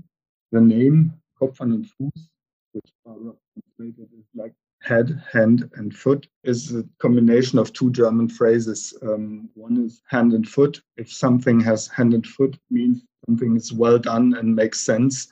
The 0.51 0.61
name 0.61 1.13
Kopf 1.39 1.59
Hand 1.59 1.85
Fuß, 1.85 2.27
which 2.73 2.91
translated 3.05 4.09
is 4.17 4.25
like 4.35 4.53
head, 4.81 5.21
hand, 5.31 5.69
and 5.75 5.95
foot 5.95 6.27
is 6.43 6.73
a 6.73 6.83
combination 6.99 7.59
of 7.59 7.73
two 7.73 7.91
German 7.91 8.29
phrases. 8.29 8.93
Um, 9.01 9.49
one 9.55 9.77
is 9.77 10.01
hand 10.07 10.33
and 10.33 10.47
foot. 10.47 10.81
If 10.97 11.11
something 11.11 11.59
has 11.61 11.87
hand 11.87 12.13
and 12.13 12.25
foot, 12.25 12.57
means 12.69 13.03
something 13.25 13.55
is 13.55 13.73
well 13.73 13.99
done 13.99 14.35
and 14.35 14.55
makes 14.55 14.79
sense. 14.79 15.31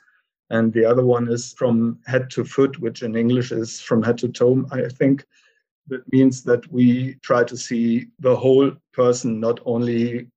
And 0.49 0.71
the 0.73 0.85
other 0.85 1.05
one 1.05 1.27
is 1.31 1.53
from 1.53 1.99
head 2.05 2.29
to 2.31 2.43
foot, 2.43 2.79
which 2.79 3.01
in 3.01 3.15
English 3.15 3.51
is 3.51 3.81
from 3.81 4.03
head 4.03 4.17
to 4.19 4.29
toe, 4.29 4.65
I 4.71 4.87
think. 4.89 5.25
That 5.87 6.11
means 6.11 6.43
that 6.43 6.71
we 6.71 7.15
try 7.21 7.43
to 7.43 7.57
see 7.57 8.07
the 8.19 8.35
whole 8.35 8.71
person, 8.93 9.39
not 9.39 9.59
only 9.65 10.27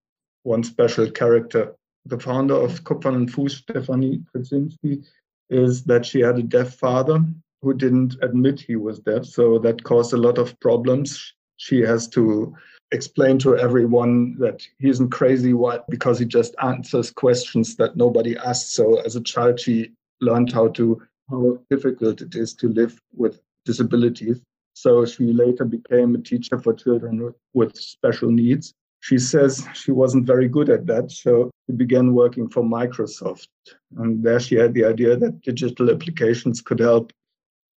one 0.43 0.63
special 0.63 1.11
character. 1.11 1.75
The 2.07 2.19
founder 2.19 2.55
of 2.55 2.85
Kopf 2.85 3.05
Hand 3.05 3.33
Fuß, 3.33 3.65
Stefanie 3.65 4.25
Trzcinski, 4.35 5.07
is 5.51 5.85
that 5.85 6.07
she 6.07 6.21
had 6.21 6.39
a 6.39 6.43
deaf 6.43 6.75
father 6.75 7.25
who 7.63 7.75
didn't 7.75 8.17
admit 8.23 8.61
he 8.61 8.77
was 8.77 9.01
deaf. 9.01 9.25
So 9.25 9.59
that 9.61 9.83
caused 9.85 10.13
a 10.13 10.19
lot 10.19 10.39
of 10.39 10.59
problems. 10.61 11.35
She 11.57 11.81
has 11.81 12.09
to 12.09 12.55
explain 12.93 13.39
to 13.39 13.59
everyone 13.59 14.37
that 14.39 14.63
he 14.79 14.89
isn't 14.89 15.11
crazy 15.11 15.53
what 15.53 15.87
because 15.89 16.19
he 16.19 16.25
just 16.25 16.55
answers 16.63 17.11
questions 17.11 17.77
that 17.77 17.97
nobody 17.97 18.37
asks. 18.39 18.73
So 18.73 19.01
as 19.01 19.17
a 19.17 19.23
child, 19.23 19.61
she 19.61 19.93
learned 20.21 20.53
how 20.53 20.69
to 20.69 21.01
how 21.31 21.59
difficult 21.69 22.23
it 22.23 22.35
is 22.35 22.55
to 22.55 22.69
live 22.69 23.01
with 23.15 23.41
disabilities. 23.67 24.41
So 24.73 25.05
she 25.05 25.33
later 25.33 25.65
became 25.65 26.15
a 26.15 26.19
teacher 26.19 26.59
for 26.59 26.73
children 26.73 27.35
with 27.53 27.77
special 27.77 28.31
needs. 28.31 28.73
She 29.01 29.19
says 29.19 29.67
she 29.75 29.93
wasn't 29.93 30.27
very 30.27 30.49
good 30.49 30.71
at 30.71 30.87
that, 30.87 31.11
so 31.11 31.51
she 31.67 31.77
began 31.77 32.15
working 32.15 32.49
for 32.49 32.63
Microsoft. 32.63 33.49
And 33.97 34.23
there 34.23 34.41
she 34.41 34.57
had 34.57 34.75
the 34.75 34.85
idea 34.85 35.17
that 35.17 35.43
digital 35.43 35.91
applications 35.91 36.61
could 36.61 36.81
help 36.81 37.13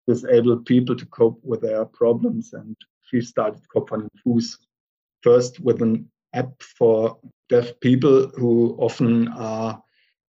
disabled 0.09 0.65
people 0.65 0.97
to 0.97 1.07
cope 1.07 1.39
with 1.45 1.61
their 1.61 1.85
problems. 1.85 2.53
And 2.55 2.75
she 3.03 3.21
started 3.21 3.63
Kopf 3.75 4.09
Fuß 4.27 4.57
first 5.23 5.61
with 5.61 5.83
an 5.83 6.11
app 6.35 6.63
for 6.63 7.19
deaf 7.49 7.79
people 7.81 8.29
who 8.37 8.77
often 8.81 9.29
are 9.29 9.81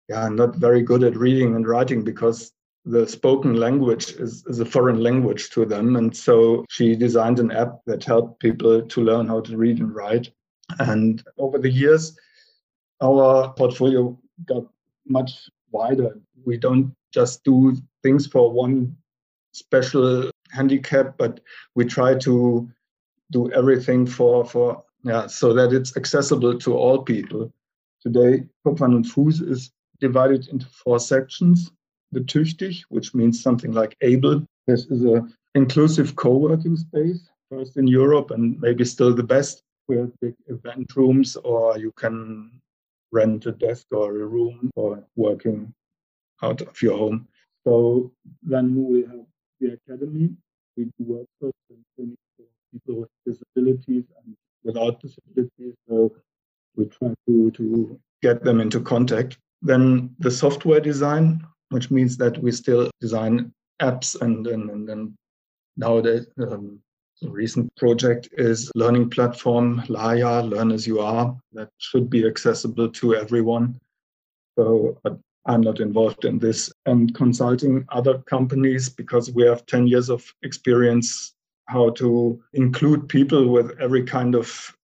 yeah, 0.10 0.28
not 0.28 0.56
very 0.56 0.82
good 0.82 1.04
at 1.04 1.16
reading 1.16 1.56
and 1.56 1.68
writing 1.68 2.04
because 2.04 2.52
the 2.86 3.08
spoken 3.08 3.54
language 3.56 4.14
is, 4.14 4.44
is 4.48 4.60
a 4.60 4.66
foreign 4.66 5.02
language 5.02 5.52
to 5.52 5.66
them. 5.66 5.96
And 5.96 6.16
so 6.16 6.66
she 6.70 6.96
designed 6.96 7.40
an 7.40 7.52
app 7.52 7.80
that 7.86 8.04
helped 8.04 8.40
people 8.40 8.82
to 8.82 9.02
learn 9.02 9.28
how 9.28 9.42
to 9.42 9.58
read 9.58 9.80
and 9.80 9.94
write. 9.94 10.32
And 10.80 11.24
over 11.38 11.60
the 11.60 11.70
years, 11.70 12.18
our 13.02 13.54
portfolio 13.54 14.18
got 14.46 14.66
much 15.08 15.50
wider. 15.72 16.20
We 16.46 16.58
don't 16.58 16.96
just 17.14 17.44
do 17.44 17.76
things 18.02 18.26
for 18.28 18.52
one 18.52 18.96
special 19.52 20.30
handicap, 20.52 21.18
but 21.18 21.40
we 21.76 21.86
try 21.86 22.16
to 22.16 22.70
do 23.32 23.52
everything 23.52 24.06
for 24.06 24.46
for 24.46 24.84
yeah 25.04 25.28
so 25.28 25.54
that 25.54 25.74
it's 25.74 25.96
accessible 25.96 26.58
to 26.60 26.76
all 26.76 27.04
people. 27.04 27.52
Today, 28.02 28.44
Kopf 28.66 28.80
Hand 28.80 29.06
Fuß 29.06 29.48
is 29.48 29.72
divided 30.00 30.48
into 30.48 30.66
four 30.68 31.00
sections. 31.00 31.72
The 32.12 32.22
Tüchtig, 32.22 32.82
which 32.90 33.14
means 33.14 33.44
something 33.44 33.72
like 33.72 33.96
able. 34.02 34.44
This 34.68 34.86
is 34.86 35.06
a 35.06 35.28
inclusive 35.54 36.16
co-working 36.16 36.76
space, 36.76 37.30
first 37.52 37.78
in 37.78 37.88
Europe 37.88 38.32
and 38.32 38.60
maybe 38.60 38.86
still 38.86 39.14
the 39.14 39.24
best. 39.24 39.64
We 39.88 39.98
have 39.98 40.12
big 40.22 40.36
event 40.48 40.96
rooms, 40.96 41.36
or 41.36 41.78
you 41.78 41.92
can 41.92 42.62
rent 43.12 43.46
a 43.48 43.52
desk 43.52 43.88
or 43.92 44.22
a 44.22 44.26
room 44.26 44.70
for 44.76 45.04
working 45.16 45.74
out 46.42 46.62
of 46.62 46.82
your 46.82 46.98
home. 46.98 47.28
So 47.66 48.12
then 48.44 48.76
we 48.86 49.02
have 49.02 49.26
the 49.60 49.78
academy. 49.78 50.30
We 50.78 50.86
do 50.86 50.92
workshops 51.00 51.60
and 51.70 51.84
for 52.38 52.44
people 52.72 53.02
with 53.02 53.10
disabilities 53.26 54.06
and 54.24 54.36
without 54.64 55.02
disabilities. 55.02 55.76
So 55.88 56.12
we 56.76 56.86
try 56.86 57.14
to, 57.28 57.52
to 57.52 58.00
get 58.22 58.44
them 58.44 58.62
into 58.62 58.80
contact. 58.80 59.38
Then 59.62 60.16
the 60.20 60.32
software 60.32 60.80
design, 60.80 61.46
which 61.70 61.92
means 61.92 62.18
that 62.18 62.38
we 62.38 62.52
still 62.52 62.90
design 63.02 63.52
apps 63.82 64.20
and 64.22 64.48
and, 64.48 64.70
and, 64.70 64.90
and 64.90 65.14
nowadays 65.78 66.28
um, 66.40 66.80
the 67.22 67.30
recent 67.30 67.74
project 67.76 68.30
is 68.34 68.72
learning 68.76 69.10
platform 69.10 69.84
Laya, 69.90 70.42
Learn 70.42 70.72
as 70.72 70.88
You 70.88 71.02
Are, 71.02 71.36
that 71.54 71.70
should 71.78 72.10
be 72.10 72.26
accessible 72.26 72.90
to 72.90 73.16
everyone. 73.16 73.80
So, 74.58 74.98
but 75.04 75.20
I'm 75.46 75.62
not 75.62 75.80
involved 75.80 76.26
in 76.26 76.40
this. 76.40 76.72
And 76.86 77.14
consulting 77.16 77.86
other 77.90 78.20
companies 78.20 78.90
because 78.90 79.32
we 79.32 79.44
have 79.44 79.66
10 79.66 79.88
years 79.88 80.10
of 80.10 80.24
experience 80.44 81.34
how 81.68 81.92
to 81.92 82.42
include 82.54 83.08
people 83.10 83.50
with 83.50 83.80
every 83.80 84.04
kind 84.04 84.36
of 84.36 84.76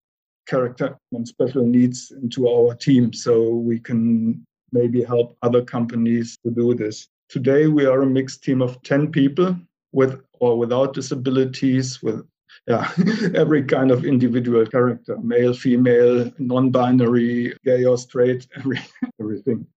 character 0.47 0.97
and 1.12 1.27
special 1.27 1.65
needs 1.65 2.12
into 2.21 2.47
our 2.47 2.75
team 2.75 3.12
so 3.12 3.50
we 3.50 3.79
can 3.79 4.45
maybe 4.71 5.03
help 5.03 5.35
other 5.41 5.63
companies 5.63 6.38
to 6.45 6.51
do 6.51 6.75
this. 6.75 7.07
Today 7.29 7.67
we 7.67 7.85
are 7.85 8.03
a 8.03 8.05
mixed 8.05 8.43
team 8.43 8.62
of 8.62 8.81
10 8.83 9.12
people 9.12 9.55
with 9.91 10.21
or 10.39 10.57
without 10.57 10.93
disabilities 10.93 12.03
with 12.03 12.25
yeah, 12.67 12.91
every 13.35 13.63
kind 13.63 13.91
of 13.91 14.05
individual 14.05 14.65
character, 14.65 15.17
male, 15.17 15.53
female, 15.53 16.31
non-binary, 16.38 17.53
gay 17.63 17.85
or 17.85 17.97
straight, 17.97 18.47
every, 18.57 18.79
everything 19.19 19.67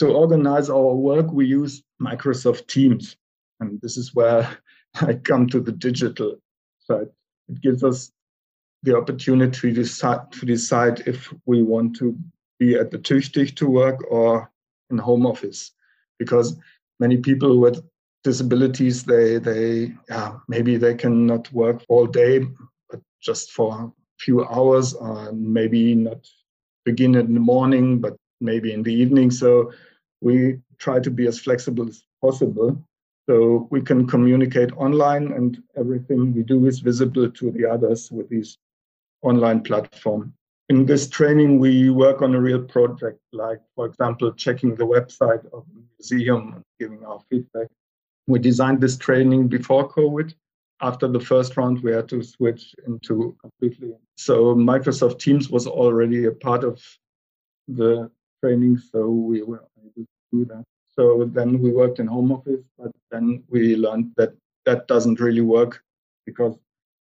to 0.00 0.08
organize 0.08 0.70
our 0.70 0.94
work, 0.94 1.30
we 1.30 1.44
use 1.44 1.82
Microsoft 2.00 2.66
Teams. 2.68 3.16
And 3.60 3.78
this 3.82 3.98
is 3.98 4.14
where 4.14 4.48
I 4.94 5.12
come 5.14 5.46
to 5.48 5.60
the 5.60 5.72
digital 5.72 6.36
side. 6.78 7.08
It 7.48 7.60
gives 7.60 7.84
us 7.84 8.10
the 8.82 8.96
opportunity 8.96 9.60
to 9.60 9.72
decide, 9.72 10.32
to 10.32 10.46
decide 10.46 11.00
if 11.06 11.30
we 11.44 11.62
want 11.62 11.96
to 11.96 12.18
be 12.58 12.76
at 12.76 12.90
the 12.90 12.98
Tüchtig 12.98 13.54
to 13.56 13.68
work 13.68 13.98
or 14.10 14.50
in 14.88 14.96
home 14.96 15.26
office. 15.26 15.72
Because 16.18 16.56
many 16.98 17.18
people 17.18 17.58
with 17.58 17.84
disabilities, 18.24 19.04
they, 19.04 19.36
they 19.36 19.92
yeah, 20.08 20.38
maybe 20.48 20.78
they 20.78 20.94
cannot 20.94 21.52
work 21.52 21.84
all 21.90 22.06
day, 22.06 22.46
but 22.88 23.00
just 23.20 23.52
for 23.52 23.78
a 23.78 23.92
few 24.18 24.46
hours, 24.46 24.94
or 24.94 25.30
maybe 25.32 25.94
not 25.94 26.26
begin 26.86 27.14
in 27.16 27.34
the 27.34 27.40
morning, 27.40 27.98
but 28.00 28.16
maybe 28.40 28.72
in 28.72 28.82
the 28.82 28.94
evening. 28.94 29.30
So 29.30 29.72
we 30.20 30.60
try 30.78 31.00
to 31.00 31.10
be 31.10 31.26
as 31.26 31.38
flexible 31.38 31.88
as 31.88 32.04
possible 32.20 32.82
so 33.28 33.68
we 33.70 33.80
can 33.80 34.06
communicate 34.06 34.72
online 34.72 35.32
and 35.32 35.62
everything 35.76 36.34
we 36.34 36.42
do 36.42 36.66
is 36.66 36.80
visible 36.80 37.30
to 37.30 37.50
the 37.52 37.64
others 37.64 38.10
with 38.10 38.28
these 38.28 38.58
online 39.22 39.62
platform. 39.62 40.32
In 40.68 40.86
this 40.86 41.08
training 41.08 41.58
we 41.58 41.90
work 41.90 42.22
on 42.22 42.34
a 42.34 42.40
real 42.40 42.62
project 42.62 43.20
like 43.32 43.60
for 43.74 43.86
example 43.86 44.32
checking 44.32 44.74
the 44.74 44.86
website 44.86 45.44
of 45.52 45.64
the 45.72 45.82
museum 45.96 46.54
and 46.54 46.64
giving 46.78 47.04
our 47.04 47.20
feedback. 47.30 47.68
We 48.26 48.38
designed 48.38 48.80
this 48.80 48.96
training 48.96 49.48
before 49.48 49.88
covid. 49.88 50.34
After 50.82 51.06
the 51.06 51.20
first 51.20 51.56
round 51.56 51.82
we 51.82 51.92
had 51.92 52.08
to 52.08 52.22
switch 52.22 52.74
into 52.86 53.36
completely. 53.40 53.94
So 54.16 54.54
microsoft 54.54 55.18
teams 55.18 55.50
was 55.50 55.66
already 55.66 56.24
a 56.24 56.32
part 56.32 56.64
of 56.64 56.82
the 57.68 58.10
training 58.42 58.78
so 58.78 59.08
we 59.08 59.42
were 59.42 59.62
do 60.32 60.44
that. 60.46 60.64
So 60.88 61.30
then 61.32 61.60
we 61.60 61.70
worked 61.70 61.98
in 61.98 62.06
home 62.06 62.32
office, 62.32 62.60
but 62.78 62.92
then 63.10 63.42
we 63.48 63.76
learned 63.76 64.12
that 64.16 64.34
that 64.66 64.88
doesn't 64.88 65.20
really 65.20 65.40
work 65.40 65.82
because 66.26 66.56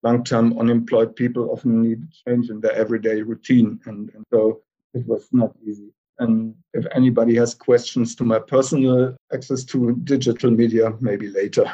long-term 0.03 0.57
unemployed 0.59 1.15
people 1.15 1.49
often 1.51 1.81
need 1.81 2.03
change 2.27 2.49
in 2.49 2.61
their 2.61 2.73
everyday 2.73 3.21
routine, 3.21 3.79
and, 3.85 4.11
and 4.13 4.23
so 4.31 4.61
it 4.93 5.05
was 5.07 5.27
not 5.31 5.55
easy. 5.65 5.89
And 6.19 6.55
if 6.73 6.85
anybody 6.95 7.35
has 7.35 7.53
questions 7.53 8.15
to 8.15 8.23
my 8.23 8.39
personal 8.39 9.15
access 9.33 9.63
to 9.65 9.95
digital 10.03 10.51
media, 10.51 10.93
maybe 10.99 11.29
later. 11.29 11.71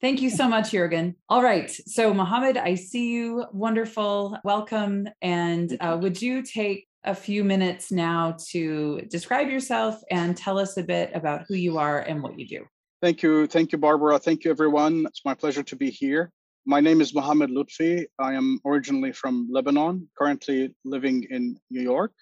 Thank 0.00 0.22
you 0.22 0.30
so 0.30 0.48
much, 0.48 0.70
Jurgen. 0.70 1.16
All 1.28 1.42
right. 1.42 1.70
So, 1.70 2.14
Mohammed, 2.14 2.56
I 2.56 2.76
see 2.76 3.10
you. 3.10 3.44
Wonderful. 3.52 4.38
Welcome. 4.44 5.08
And 5.20 5.76
uh, 5.80 5.98
would 6.00 6.22
you 6.22 6.42
take 6.42 6.87
a 7.04 7.14
few 7.14 7.44
minutes 7.44 7.90
now 7.92 8.36
to 8.50 9.02
describe 9.10 9.48
yourself 9.48 10.00
and 10.10 10.36
tell 10.36 10.58
us 10.58 10.76
a 10.76 10.82
bit 10.82 11.10
about 11.14 11.42
who 11.48 11.54
you 11.54 11.78
are 11.78 12.00
and 12.00 12.22
what 12.22 12.38
you 12.38 12.46
do? 12.46 12.66
Thank 13.00 13.22
you. 13.22 13.46
Thank 13.46 13.72
you, 13.72 13.78
Barbara. 13.78 14.18
Thank 14.18 14.44
you, 14.44 14.50
everyone. 14.50 15.06
It's 15.06 15.24
my 15.24 15.34
pleasure 15.34 15.62
to 15.62 15.76
be 15.76 15.90
here. 15.90 16.32
My 16.66 16.80
name 16.80 17.00
is 17.00 17.14
Mohammed 17.14 17.50
Loufty. 17.50 18.06
I 18.18 18.34
am 18.34 18.60
originally 18.66 19.12
from 19.12 19.48
Lebanon, 19.50 20.08
currently 20.18 20.74
living 20.84 21.24
in 21.30 21.56
New 21.70 21.80
York. 21.80 22.12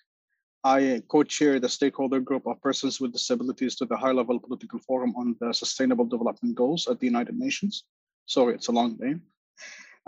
I 0.63 1.03
co-chair 1.09 1.59
the 1.59 1.69
stakeholder 1.69 2.21
group 2.21 2.47
of 2.47 2.61
persons 2.61 3.01
with 3.01 3.13
disabilities 3.13 3.77
to 3.77 3.87
the 3.87 3.97
high-level 3.97 4.41
political 4.41 4.79
forum 4.81 5.15
on 5.17 5.37
the 5.41 5.53
Sustainable 5.53 6.05
Development 6.05 6.55
Goals 6.55 6.87
at 6.89 7.01
the 7.01 7.07
United 7.07 7.39
Nations. 7.39 7.85
Sorry, 8.27 8.55
it's 8.55 8.69
a 8.69 8.73
long 8.73 8.97
name. 9.01 9.23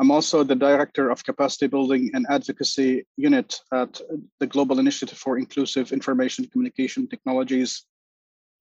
I'm 0.01 0.13
also 0.13 0.45
the 0.45 0.55
director 0.55 1.11
of 1.11 1.25
capacity 1.25 1.67
building 1.67 2.11
and 2.15 2.25
advocacy 2.31 3.05
unit 3.17 3.61
at 3.73 4.01
the 4.39 4.47
Global 4.47 4.79
Initiative 4.79 5.19
for 5.19 5.39
Inclusive 5.39 5.93
Information 5.93 6.47
Communication 6.47 7.09
Technologies, 7.09 7.85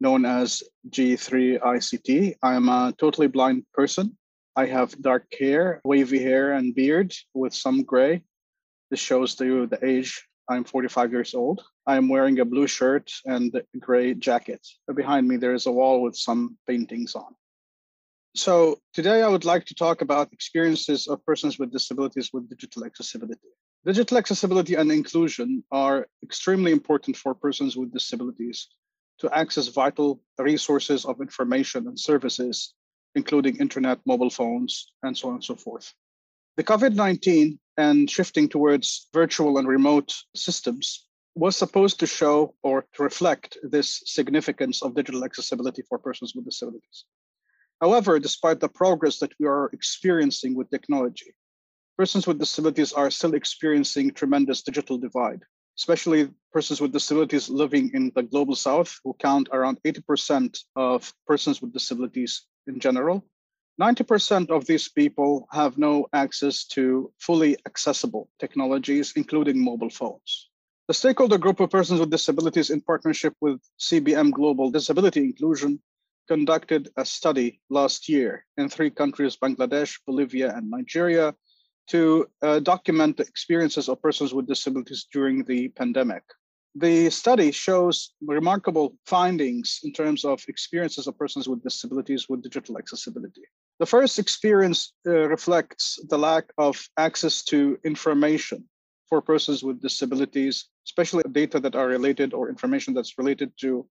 known 0.02 0.26
as 0.26 0.64
G3ICT. 0.90 2.38
I 2.42 2.56
am 2.56 2.70
a 2.70 2.92
totally 2.98 3.28
blind 3.28 3.66
person. 3.72 4.18
I 4.56 4.66
have 4.66 5.00
dark 5.00 5.26
hair, 5.40 5.80
wavy 5.84 6.18
hair, 6.18 6.54
and 6.54 6.74
beard 6.74 7.14
with 7.36 7.54
some 7.54 7.84
gray. 7.84 8.24
This 8.90 9.00
shows 9.00 9.40
you 9.40 9.68
the 9.68 9.86
age 9.86 10.28
I'm 10.50 10.64
45 10.64 11.12
years 11.12 11.36
old. 11.36 11.62
I 11.86 11.98
am 11.98 12.08
wearing 12.10 12.40
a 12.40 12.46
blue 12.46 12.68
shirt 12.68 13.12
and 13.26 13.62
gray 13.80 14.14
jacket. 14.14 14.66
Behind 14.96 15.28
me, 15.28 15.38
there 15.38 15.54
is 15.54 15.68
a 15.68 15.72
wall 15.72 16.02
with 16.02 16.16
some 16.16 16.58
paintings 16.66 17.16
on. 17.16 17.36
So 18.38 18.80
today 18.94 19.24
I 19.24 19.28
would 19.28 19.46
like 19.46 19.66
to 19.66 19.74
talk 19.74 20.04
about 20.04 20.32
experiences 20.32 21.08
of 21.08 21.26
persons 21.26 21.58
with 21.58 21.72
disabilities 21.72 22.30
with 22.32 22.48
digital 22.48 22.86
accessibility. 22.86 23.50
Digital 23.84 24.20
accessibility 24.20 24.76
and 24.76 24.92
inclusion 24.92 25.64
are 25.72 26.08
extremely 26.22 26.72
important 26.72 27.18
for 27.18 27.34
persons 27.34 27.76
with 27.76 27.92
disabilities 27.92 28.68
to 29.22 29.36
access 29.36 29.70
vital 29.70 30.22
resources 30.38 31.04
of 31.04 31.20
information 31.20 31.88
and 31.88 32.00
services, 32.00 32.76
including 33.16 33.58
internet, 33.58 33.98
mobile 34.06 34.30
phones, 34.30 34.92
and 35.02 35.18
so 35.18 35.30
on 35.30 35.36
and 35.36 35.44
so 35.44 35.56
forth. 35.56 35.92
The 36.58 36.64
COVID 36.64 36.94
19 36.94 37.58
and 37.78 38.08
shifting 38.08 38.48
towards 38.48 39.08
virtual 39.16 39.58
and 39.58 39.68
remote 39.68 40.14
systems 40.36 41.08
was 41.34 41.58
supposed 41.58 42.00
to 42.02 42.06
show 42.06 42.54
or 42.62 42.86
to 42.94 43.02
reflect 43.02 43.58
this 43.64 44.04
significance 44.06 44.84
of 44.84 44.94
digital 44.94 45.26
accessibility 45.26 45.82
for 45.90 45.98
persons 45.98 46.34
with 46.36 46.46
disabilities. 46.46 47.06
However, 47.82 48.20
despite 48.20 48.60
the 48.60 48.70
progress 48.70 49.20
that 49.20 49.34
we 49.40 49.46
are 49.46 49.70
experiencing 49.72 50.56
with 50.56 50.70
technology, 50.70 51.36
persons 51.98 52.26
with 52.26 52.40
disabilities 52.40 52.92
are 52.94 53.12
still 53.12 53.36
experiencing 53.36 54.12
tremendous 54.12 54.64
digital 54.64 54.98
divide, 54.98 55.44
especially 55.78 56.30
persons 56.52 56.82
with 56.82 56.92
disabilities 56.92 57.50
living 57.50 57.92
in 57.94 58.12
the 58.16 58.24
global 58.24 58.56
south, 58.56 59.00
who 59.04 59.14
count 59.20 59.50
around 59.52 59.80
80% 59.86 60.58
of 60.76 61.14
persons 61.28 61.62
with 61.62 61.72
disabilities 61.72 62.46
in 62.66 62.80
general, 62.80 63.24
90% 63.80 64.50
of 64.50 64.66
these 64.66 64.90
people 64.90 65.48
have 65.52 65.78
no 65.78 66.08
access 66.14 66.66
to 66.66 67.12
fully 67.20 67.58
accessible 67.68 68.28
technologies, 68.40 69.14
including 69.16 69.64
mobile 69.64 69.92
phones. 69.92 70.50
The 70.88 70.96
stakeholder 70.96 71.38
group 71.38 71.60
of 71.60 71.70
persons 71.70 72.00
with 72.00 72.10
disabilities, 72.10 72.72
in 72.72 72.82
partnership 72.82 73.34
with 73.40 73.60
CBM 73.80 74.32
Global 74.32 74.72
Disability 74.72 75.20
Inclusion, 75.20 75.80
conducted 76.28 76.90
a 76.98 77.06
study 77.06 77.60
last 77.70 78.10
year 78.10 78.46
in 78.58 78.70
three 78.70 78.90
countries 78.90 79.38
Bangladesh, 79.38 80.00
Bolivia, 80.06 80.56
and 80.56 80.70
Nigeria 80.70 81.34
to 81.88 82.28
uh, 82.42 82.60
document 82.60 83.18
the 83.18 83.24
experiences 83.24 83.88
of 83.90 84.02
persons 84.02 84.34
with 84.34 84.48
disabilities 84.48 85.08
during 85.12 85.44
the 85.46 85.70
pandemic. 85.70 86.24
The 86.76 87.10
study 87.10 87.52
shows 87.52 88.14
remarkable 88.22 88.96
findings 89.06 89.80
in 89.84 89.94
terms 89.94 90.24
of 90.24 90.44
experiences 90.48 91.08
of 91.08 91.18
persons 91.18 91.48
with 91.50 91.64
disabilities 91.64 92.28
with 92.30 92.44
digital 92.44 92.78
accessibility. 92.78 93.42
The 93.80 93.86
first 93.86 94.20
experience 94.20 94.94
uh, 95.08 95.12
reflects 95.28 95.98
the 96.10 96.18
lack 96.18 96.46
of 96.58 96.88
access 96.98 97.44
to 97.46 97.80
information 97.84 98.66
for 99.10 99.22
persons 99.22 99.64
with 99.64 99.82
disabilities, 99.82 100.66
especially 100.86 101.24
data 101.32 101.60
that 101.62 101.76
are 101.76 101.88
related 101.88 102.34
or 102.34 102.50
information 102.50 102.94
that's 102.94 103.18
related 103.18 103.52
to 103.62 103.88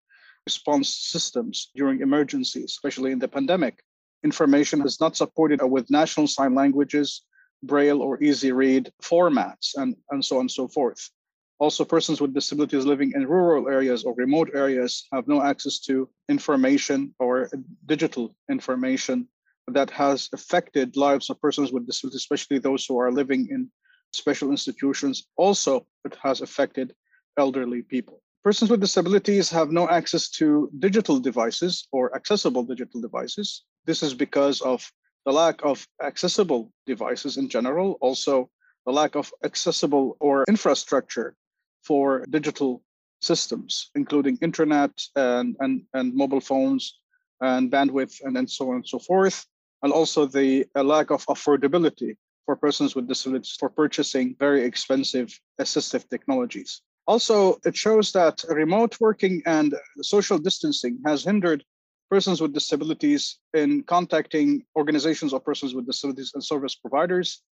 response 0.46 0.88
systems 0.88 1.70
during 1.74 2.00
emergencies, 2.00 2.64
especially 2.66 3.12
in 3.12 3.18
the 3.18 3.28
pandemic. 3.28 3.82
Information 4.24 4.82
is 4.82 5.00
not 5.00 5.16
supported 5.16 5.60
with 5.62 5.90
national 5.90 6.26
sign 6.26 6.54
languages, 6.54 7.22
braille 7.62 8.00
or 8.00 8.22
easy 8.22 8.52
read 8.52 8.90
formats, 9.02 9.74
and, 9.76 9.96
and 10.10 10.24
so 10.24 10.36
on 10.36 10.42
and 10.42 10.50
so 10.50 10.68
forth. 10.68 11.10
Also, 11.58 11.84
persons 11.84 12.20
with 12.20 12.34
disabilities 12.34 12.84
living 12.84 13.12
in 13.16 13.26
rural 13.26 13.68
areas 13.68 14.04
or 14.04 14.14
remote 14.14 14.50
areas 14.54 15.06
have 15.12 15.26
no 15.26 15.42
access 15.42 15.78
to 15.80 16.08
information 16.28 17.14
or 17.18 17.48
digital 17.86 18.34
information 18.50 19.26
that 19.68 19.90
has 19.90 20.28
affected 20.32 20.96
lives 20.96 21.30
of 21.30 21.40
persons 21.40 21.72
with 21.72 21.86
disabilities, 21.86 22.20
especially 22.20 22.58
those 22.58 22.84
who 22.84 22.98
are 22.98 23.10
living 23.10 23.48
in 23.50 23.70
special 24.12 24.50
institutions. 24.50 25.26
Also, 25.36 25.86
it 26.04 26.14
has 26.22 26.40
affected 26.40 26.94
elderly 27.38 27.82
people. 27.82 28.22
Persons 28.46 28.70
with 28.70 28.80
disabilities 28.80 29.50
have 29.50 29.72
no 29.72 29.88
access 29.88 30.30
to 30.38 30.70
digital 30.78 31.18
devices 31.18 31.88
or 31.90 32.14
accessible 32.14 32.62
digital 32.62 33.00
devices. 33.00 33.64
This 33.86 34.04
is 34.04 34.14
because 34.14 34.60
of 34.60 34.88
the 35.24 35.32
lack 35.32 35.64
of 35.64 35.84
accessible 36.00 36.70
devices 36.86 37.38
in 37.38 37.48
general, 37.48 37.98
also 38.00 38.48
the 38.86 38.92
lack 38.92 39.16
of 39.16 39.34
accessible 39.44 40.16
or 40.20 40.44
infrastructure 40.46 41.34
for 41.82 42.24
digital 42.30 42.84
systems, 43.20 43.90
including 43.96 44.38
internet 44.40 44.92
and, 45.16 45.56
and, 45.58 45.82
and 45.94 46.14
mobile 46.14 46.40
phones 46.40 47.00
and 47.40 47.72
bandwidth 47.72 48.20
and, 48.22 48.38
and 48.38 48.48
so 48.48 48.70
on 48.70 48.76
and 48.76 48.86
so 48.86 49.00
forth 49.00 49.44
and 49.82 49.92
also 49.92 50.24
the 50.24 50.64
lack 50.76 51.10
of 51.10 51.26
affordability 51.26 52.14
for 52.44 52.54
persons 52.54 52.94
with 52.94 53.08
disabilities 53.08 53.56
for 53.58 53.68
purchasing 53.68 54.36
very 54.38 54.62
expensive 54.62 55.36
assistive 55.60 56.08
technologies. 56.08 56.82
Also, 57.06 57.58
it 57.64 57.76
shows 57.76 58.12
that 58.12 58.44
remote 58.48 58.96
working 59.00 59.42
and 59.46 59.74
social 60.02 60.38
distancing 60.38 60.98
has 61.06 61.24
hindered 61.24 61.64
persons 62.10 62.40
with 62.40 62.52
disabilities 62.52 63.38
in 63.54 63.82
contacting 63.84 64.64
organizations 64.76 65.32
of 65.32 65.44
persons 65.44 65.74
with 65.74 65.86
disabilities 65.86 66.32
and 66.34 66.42
service 66.44 66.74
providers. 66.74 67.42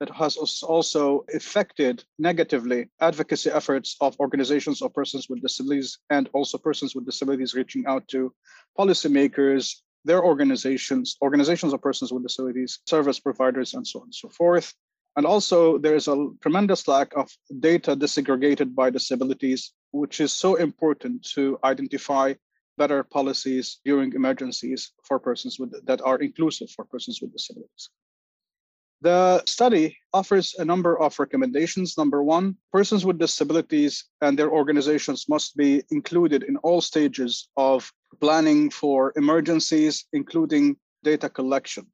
That 0.00 0.10
has 0.10 0.36
also 0.36 1.24
affected 1.32 2.04
negatively 2.18 2.88
advocacy 3.00 3.50
efforts 3.50 3.96
of 4.00 4.18
organizations 4.18 4.82
of 4.82 4.92
persons 4.92 5.28
with 5.28 5.40
disabilities 5.40 6.00
and 6.10 6.28
also 6.32 6.58
persons 6.58 6.96
with 6.96 7.06
disabilities 7.06 7.54
reaching 7.54 7.86
out 7.86 8.06
to 8.08 8.34
policymakers 8.76 9.76
their 10.04 10.22
organizations, 10.24 11.16
organizations 11.22 11.72
of 11.72 11.80
persons 11.80 12.12
with 12.12 12.24
disabilities, 12.24 12.80
service 12.86 13.20
providers, 13.20 13.74
and 13.74 13.86
so 13.86 14.00
on 14.00 14.06
and 14.06 14.14
so 14.14 14.28
forth. 14.28 14.74
And 15.16 15.26
also, 15.26 15.78
there 15.78 15.94
is 15.94 16.08
a 16.08 16.28
tremendous 16.42 16.88
lack 16.88 17.12
of 17.16 17.30
data 17.60 17.94
disaggregated 17.94 18.74
by 18.74 18.90
disabilities, 18.90 19.72
which 19.92 20.20
is 20.20 20.32
so 20.32 20.56
important 20.56 21.24
to 21.34 21.58
identify 21.62 22.34
better 22.76 23.04
policies 23.04 23.80
during 23.84 24.12
emergencies 24.12 24.92
for 25.04 25.20
persons 25.20 25.58
with, 25.60 25.72
that 25.86 26.00
are 26.02 26.18
inclusive 26.18 26.68
for 26.70 26.84
persons 26.84 27.20
with 27.22 27.32
disabilities. 27.32 27.90
The 29.02 29.44
study 29.44 29.96
offers 30.12 30.54
a 30.58 30.64
number 30.64 30.98
of 30.98 31.18
recommendations. 31.18 31.96
Number 31.98 32.22
one, 32.22 32.56
persons 32.72 33.04
with 33.04 33.18
disabilities 33.18 34.06
and 34.22 34.38
their 34.38 34.50
organizations 34.50 35.28
must 35.28 35.56
be 35.56 35.82
included 35.90 36.42
in 36.42 36.56
all 36.58 36.80
stages 36.80 37.48
of 37.56 37.92
planning 38.20 38.70
for 38.70 39.12
emergencies, 39.16 40.06
including 40.12 40.76
data 41.02 41.28
collection. 41.28 41.86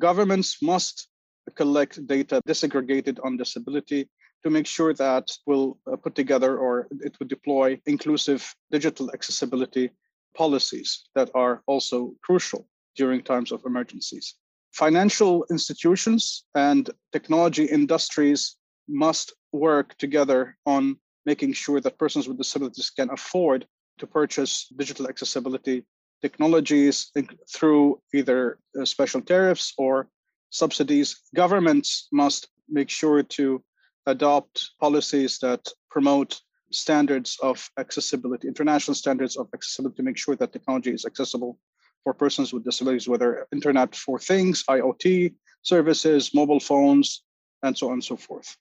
Governments 0.00 0.58
must 0.60 1.07
collect 1.50 2.06
data 2.06 2.40
disaggregated 2.46 3.18
on 3.24 3.36
disability 3.36 4.08
to 4.42 4.50
make 4.50 4.66
sure 4.66 4.94
that 4.94 5.30
we'll 5.46 5.78
uh, 5.90 5.96
put 5.96 6.14
together 6.14 6.58
or 6.58 6.88
it 7.00 7.16
will 7.18 7.26
deploy 7.26 7.80
inclusive 7.86 8.54
digital 8.70 9.10
accessibility 9.12 9.90
policies 10.36 11.08
that 11.14 11.30
are 11.34 11.62
also 11.66 12.14
crucial 12.22 12.68
during 12.96 13.22
times 13.22 13.50
of 13.52 13.64
emergencies. 13.64 14.34
Financial 14.72 15.44
institutions 15.50 16.44
and 16.54 16.90
technology 17.12 17.64
industries 17.64 18.56
must 18.88 19.34
work 19.52 19.96
together 19.98 20.56
on 20.66 20.96
making 21.26 21.52
sure 21.52 21.80
that 21.80 21.98
persons 21.98 22.28
with 22.28 22.38
disabilities 22.38 22.90
can 22.90 23.10
afford 23.10 23.66
to 23.98 24.06
purchase 24.06 24.68
digital 24.76 25.08
accessibility 25.08 25.84
technologies 26.22 27.12
through 27.54 28.00
either 28.14 28.58
uh, 28.80 28.84
special 28.84 29.20
tariffs 29.20 29.72
or 29.78 30.08
subsidies. 30.50 31.22
Governments 31.34 32.08
must 32.12 32.48
make 32.68 32.90
sure 32.90 33.22
to 33.22 33.62
adopt 34.06 34.70
policies 34.80 35.38
that 35.40 35.66
promote 35.90 36.40
standards 36.70 37.38
of 37.42 37.68
accessibility, 37.78 38.48
international 38.48 38.94
standards 38.94 39.36
of 39.36 39.48
accessibility 39.54 39.96
to 39.96 40.02
make 40.02 40.18
sure 40.18 40.36
that 40.36 40.52
technology 40.52 40.90
is 40.90 41.04
accessible 41.04 41.58
for 42.04 42.14
persons 42.14 42.52
with 42.52 42.64
disabilities, 42.64 43.08
whether 43.08 43.46
Internet 43.52 43.94
for 43.94 44.18
Things, 44.18 44.64
IoT 44.68 45.34
services, 45.62 46.34
mobile 46.34 46.60
phones, 46.60 47.22
and 47.62 47.76
so 47.76 47.88
on 47.88 47.94
and 47.94 48.04
so 48.04 48.16
forth. 48.16 48.56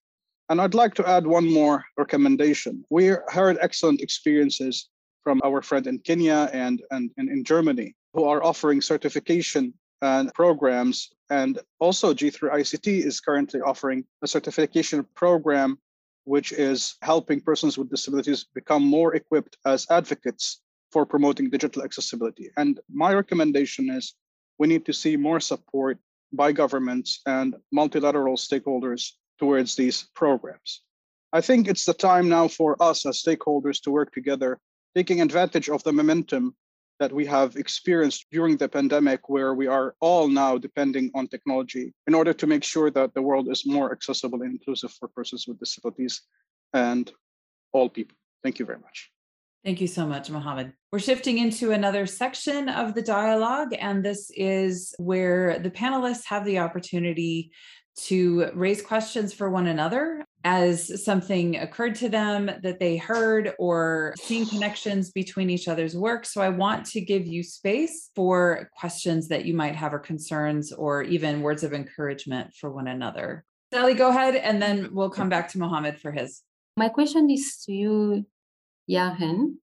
And 0.49 0.61
I'd 0.61 0.73
like 0.73 0.93
to 0.95 1.07
add 1.07 1.27
one 1.27 1.51
more 1.51 1.83
recommendation. 1.97 2.83
We 2.89 3.07
heard 3.27 3.57
excellent 3.61 4.01
experiences 4.01 4.89
from 5.23 5.41
our 5.43 5.61
friend 5.61 5.85
in 5.87 5.99
Kenya 5.99 6.49
and, 6.53 6.81
and, 6.91 7.11
and 7.17 7.29
in 7.29 7.43
Germany 7.43 7.95
who 8.13 8.23
are 8.23 8.43
offering 8.43 8.81
certification 8.81 9.73
and 10.01 10.33
programs. 10.33 11.09
And 11.29 11.59
also, 11.79 12.13
G3 12.13 12.51
ICT 12.51 13.05
is 13.05 13.19
currently 13.19 13.61
offering 13.61 14.05
a 14.21 14.27
certification 14.27 15.05
program 15.15 15.79
which 16.27 16.51
is 16.51 16.95
helping 17.03 17.39
persons 17.39 17.77
with 17.77 17.89
disabilities 17.89 18.47
become 18.53 18.83
more 18.83 19.15
equipped 19.15 19.55
as 19.65 19.87
advocates 19.89 20.61
for 20.91 21.05
promoting 21.05 21.49
digital 21.49 21.83
accessibility. 21.83 22.51
And 22.57 22.81
my 22.91 23.13
recommendation 23.13 23.89
is 23.89 24.13
we 24.59 24.67
need 24.67 24.85
to 24.87 24.93
see 24.93 25.15
more 25.15 25.39
support 25.39 25.97
by 26.33 26.51
governments 26.51 27.21
and 27.25 27.55
multilateral 27.71 28.35
stakeholders 28.35 29.11
towards 29.39 29.75
these 29.75 30.09
programs. 30.15 30.81
I 31.31 31.39
think 31.39 31.67
it's 31.67 31.85
the 31.85 31.93
time 31.93 32.27
now 32.27 32.49
for 32.49 32.75
us 32.81 33.05
as 33.05 33.23
stakeholders 33.23 33.81
to 33.83 33.91
work 33.91 34.11
together, 34.11 34.59
taking 34.95 35.21
advantage 35.21 35.69
of 35.69 35.81
the 35.83 35.93
momentum 35.93 36.55
that 36.99 37.11
we 37.11 37.25
have 37.25 37.55
experienced 37.55 38.25
during 38.31 38.57
the 38.57 38.67
pandemic, 38.67 39.29
where 39.29 39.53
we 39.53 39.67
are 39.67 39.95
all 39.99 40.27
now 40.27 40.57
depending 40.57 41.11
on 41.13 41.27
technology 41.27 41.93
in 42.07 42.13
order 42.15 42.33
to 42.33 42.47
make 42.47 42.63
sure 42.63 42.89
that 42.91 43.13
the 43.13 43.21
world 43.21 43.47
is 43.49 43.65
more 43.65 43.91
accessible 43.91 44.41
and 44.41 44.51
inclusive 44.51 44.91
for 44.93 45.07
persons 45.07 45.45
with 45.47 45.59
disabilities 45.59 46.21
and 46.73 47.11
all 47.71 47.89
people. 47.89 48.17
Thank 48.43 48.59
you 48.59 48.65
very 48.65 48.79
much. 48.79 49.11
Thank 49.63 49.81
you 49.81 49.87
so 49.87 50.05
much, 50.05 50.29
Mohammed. 50.29 50.73
We're 50.91 50.99
shifting 50.99 51.39
into 51.39 51.71
another 51.71 52.05
section 52.05 52.69
of 52.69 52.93
the 52.93 53.01
dialogue, 53.01 53.75
and 53.77 54.03
this 54.03 54.31
is 54.35 54.95
where 54.97 55.59
the 55.59 55.71
panelists 55.71 56.25
have 56.25 56.45
the 56.45 56.59
opportunity 56.59 57.51
to 58.05 58.51
raise 58.53 58.81
questions 58.81 59.33
for 59.33 59.49
one 59.49 59.67
another 59.67 60.23
as 60.47 61.03
something 61.03 61.57
occurred 61.57 61.93
to 61.93 62.07
them 62.07 62.49
that 62.63 62.79
they 62.79 62.95
heard 62.95 63.53
or 63.59 64.13
seen 64.17 64.45
connections 64.45 65.11
between 65.11 65.49
each 65.49 65.67
other's 65.67 65.93
work. 65.93 66.25
So 66.25 66.39
I 66.39 66.47
want 66.47 66.85
to 66.93 67.01
give 67.01 67.27
you 67.27 67.43
space 67.43 68.11
for 68.15 68.69
questions 68.71 69.27
that 69.27 69.43
you 69.43 69.53
might 69.53 69.75
have 69.75 69.93
or 69.93 69.99
concerns 69.99 70.71
or 70.71 71.03
even 71.03 71.41
words 71.41 71.65
of 71.65 71.73
encouragement 71.73 72.53
for 72.53 72.71
one 72.71 72.87
another. 72.87 73.43
Sally, 73.73 73.93
go 73.93 74.07
ahead 74.07 74.37
and 74.37 74.61
then 74.61 74.87
we'll 74.93 75.09
come 75.09 75.27
back 75.27 75.49
to 75.49 75.59
Mohammed 75.59 75.99
for 75.99 76.13
his. 76.13 76.43
My 76.77 76.87
question 76.87 77.29
is 77.29 77.61
to 77.65 77.73
you, 77.73 78.25
Jürgen. 78.89 79.55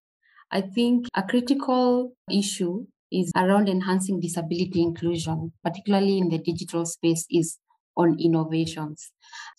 I 0.51 0.61
think 0.61 1.07
a 1.15 1.23
critical 1.23 2.13
issue 2.31 2.85
is 3.11 3.33
around 3.35 3.71
enhancing 3.71 4.21
disability 4.21 4.83
inclusion, 4.83 5.51
particularly 5.65 6.19
in 6.19 6.29
the 6.29 6.41
digital 6.41 6.85
space, 6.85 7.25
is 7.31 7.57
on 7.97 8.19
innovations. 8.21 9.11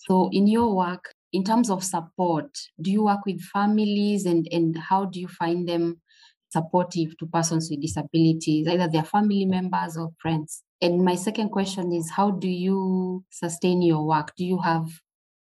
So, 0.07 0.29
in 0.31 0.47
your 0.47 0.75
work, 0.75 1.14
in 1.35 1.43
terms 1.43 1.69
of 1.69 1.83
support, 1.83 2.57
do 2.81 2.89
you 2.89 3.03
work 3.03 3.25
with 3.25 3.41
families 3.41 4.25
and, 4.25 4.47
and 4.53 4.77
how 4.77 5.03
do 5.03 5.19
you 5.19 5.27
find 5.27 5.67
them 5.67 6.01
supportive 6.49 7.17
to 7.17 7.25
persons 7.25 7.67
with 7.69 7.81
disabilities, 7.81 8.69
either 8.69 8.87
their 8.87 9.03
family 9.03 9.43
members 9.43 9.97
or 9.97 10.11
friends? 10.17 10.63
And 10.81 11.03
my 11.03 11.15
second 11.15 11.49
question 11.49 11.91
is 11.91 12.09
how 12.09 12.31
do 12.31 12.47
you 12.47 13.25
sustain 13.31 13.81
your 13.81 14.07
work? 14.07 14.31
Do 14.37 14.45
you 14.45 14.59
have 14.59 14.87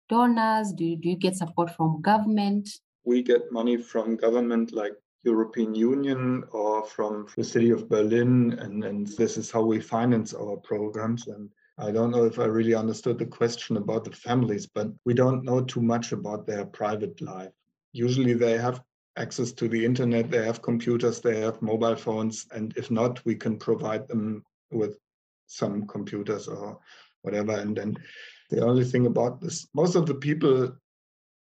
donors? 0.07 0.71
Do 0.71 0.85
you, 0.85 0.95
do 0.95 1.09
you 1.09 1.17
get 1.17 1.35
support 1.35 1.75
from 1.75 2.01
government? 2.01 2.69
We 3.03 3.21
get 3.21 3.51
money 3.51 3.75
from 3.75 4.15
government 4.15 4.71
like 4.71 4.93
European 5.23 5.75
Union 5.75 6.45
or 6.53 6.85
from 6.85 7.27
the 7.35 7.43
city 7.43 7.71
of 7.71 7.89
Berlin, 7.89 8.53
and, 8.59 8.85
and 8.85 9.07
this 9.07 9.35
is 9.35 9.51
how 9.51 9.63
we 9.63 9.81
finance 9.81 10.33
our 10.33 10.55
programs. 10.55 11.27
And 11.27 11.49
I 11.77 11.91
don't 11.91 12.12
know 12.12 12.25
if 12.25 12.39
I 12.39 12.45
really 12.45 12.75
understood 12.75 13.17
the 13.17 13.25
question 13.25 13.77
about 13.77 14.03
the 14.03 14.12
families, 14.12 14.67
but 14.67 14.88
we 15.05 15.13
don't 15.13 15.43
know 15.43 15.62
too 15.62 15.81
much 15.81 16.12
about 16.12 16.45
their 16.45 16.65
private 16.65 17.19
life. 17.21 17.51
Usually 17.93 18.33
they 18.33 18.57
have 18.57 18.81
access 19.17 19.51
to 19.53 19.67
the 19.67 19.83
internet, 19.83 20.29
they 20.29 20.45
have 20.45 20.62
computers, 20.62 21.19
they 21.19 21.39
have 21.41 21.62
mobile 21.62 21.95
phones, 21.95 22.47
and 22.51 22.73
if 22.77 22.91
not, 22.91 23.23
we 23.25 23.36
can 23.36 23.57
provide 23.57 24.07
them 24.07 24.43
with 24.71 24.97
some 25.47 25.88
computers 25.88 26.47
or 26.47 26.79
whatever. 27.21 27.53
And 27.53 27.75
then 27.75 27.97
the 28.49 28.63
only 28.63 28.86
thing 28.86 29.05
about 29.05 29.41
this, 29.41 29.67
most 29.73 29.95
of 29.95 30.05
the 30.05 30.15
people 30.15 30.75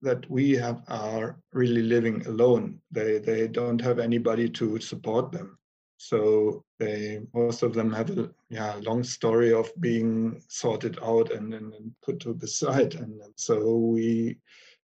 that 0.02 0.30
we 0.30 0.52
have 0.52 0.82
are 0.88 1.38
really 1.54 1.84
living 1.84 2.26
alone. 2.26 2.82
They 2.92 3.20
they 3.20 3.48
don't 3.48 3.80
have 3.82 4.00
anybody 4.00 4.50
to 4.50 4.80
support 4.80 5.32
them. 5.32 5.58
So 5.98 6.64
they 6.82 7.22
most 7.34 7.62
of 7.62 7.74
them 7.74 7.94
have 7.94 8.10
a 8.18 8.30
yeah 8.50 8.74
long 8.82 9.04
story 9.04 9.54
of 9.54 9.70
being 9.80 10.42
sorted 10.48 10.98
out 11.04 11.32
and, 11.32 11.54
and, 11.54 11.74
and 11.74 11.92
put 12.04 12.20
to 12.22 12.34
the 12.34 12.48
side. 12.48 12.96
And, 12.96 13.22
and 13.22 13.34
so 13.36 13.76
we 13.76 14.38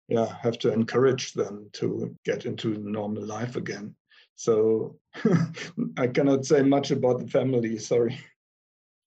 yeah 0.07 0.31
have 0.41 0.59
to 0.59 0.71
encourage 0.71 1.33
them 1.33 1.69
to 1.73 2.15
get 2.23 2.45
into 2.45 2.77
normal 2.77 3.25
life 3.25 3.55
again. 3.55 3.95
So 4.35 4.99
I 5.97 6.07
cannot 6.07 6.45
say 6.45 6.61
much 6.61 6.91
about 6.91 7.19
the 7.19 7.27
family, 7.27 7.79
sorry. 7.79 8.19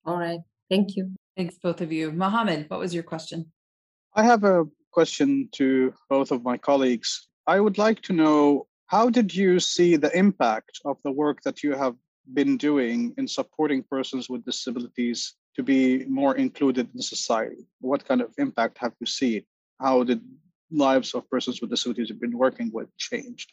All 0.04 0.18
right. 0.18 0.40
Thank 0.68 0.96
you. 0.96 1.12
Thanks, 1.36 1.56
both 1.62 1.80
of 1.80 1.92
you. 1.92 2.10
Mohammed, 2.10 2.68
what 2.68 2.80
was 2.80 2.92
your 2.92 3.04
question? 3.04 3.46
I 4.14 4.24
have 4.24 4.42
a 4.42 4.64
question 4.90 5.48
to 5.52 5.94
both 6.08 6.32
of 6.32 6.42
my 6.42 6.58
colleagues. 6.58 7.28
I 7.46 7.60
would 7.60 7.78
like 7.78 8.02
to 8.02 8.12
know 8.12 8.66
how 8.86 9.08
did 9.08 9.32
you 9.32 9.60
see 9.60 9.94
the 9.94 10.16
impact 10.18 10.80
of 10.84 10.96
the 11.04 11.12
work 11.12 11.42
that 11.42 11.62
you 11.62 11.76
have 11.76 11.94
been 12.34 12.56
doing 12.56 13.14
in 13.18 13.26
supporting 13.26 13.82
persons 13.82 14.28
with 14.28 14.44
disabilities 14.44 15.34
to 15.56 15.62
be 15.62 16.04
more 16.06 16.36
included 16.36 16.88
in 16.94 17.02
society? 17.02 17.66
What 17.80 18.04
kind 18.04 18.20
of 18.20 18.32
impact 18.38 18.78
have 18.78 18.92
you 19.00 19.06
seen? 19.06 19.42
How 19.80 20.04
did 20.04 20.20
lives 20.70 21.14
of 21.14 21.28
persons 21.30 21.60
with 21.60 21.70
disabilities 21.70 22.10
you've 22.10 22.20
been 22.20 22.38
working 22.38 22.70
with 22.72 22.88
changed? 22.96 23.52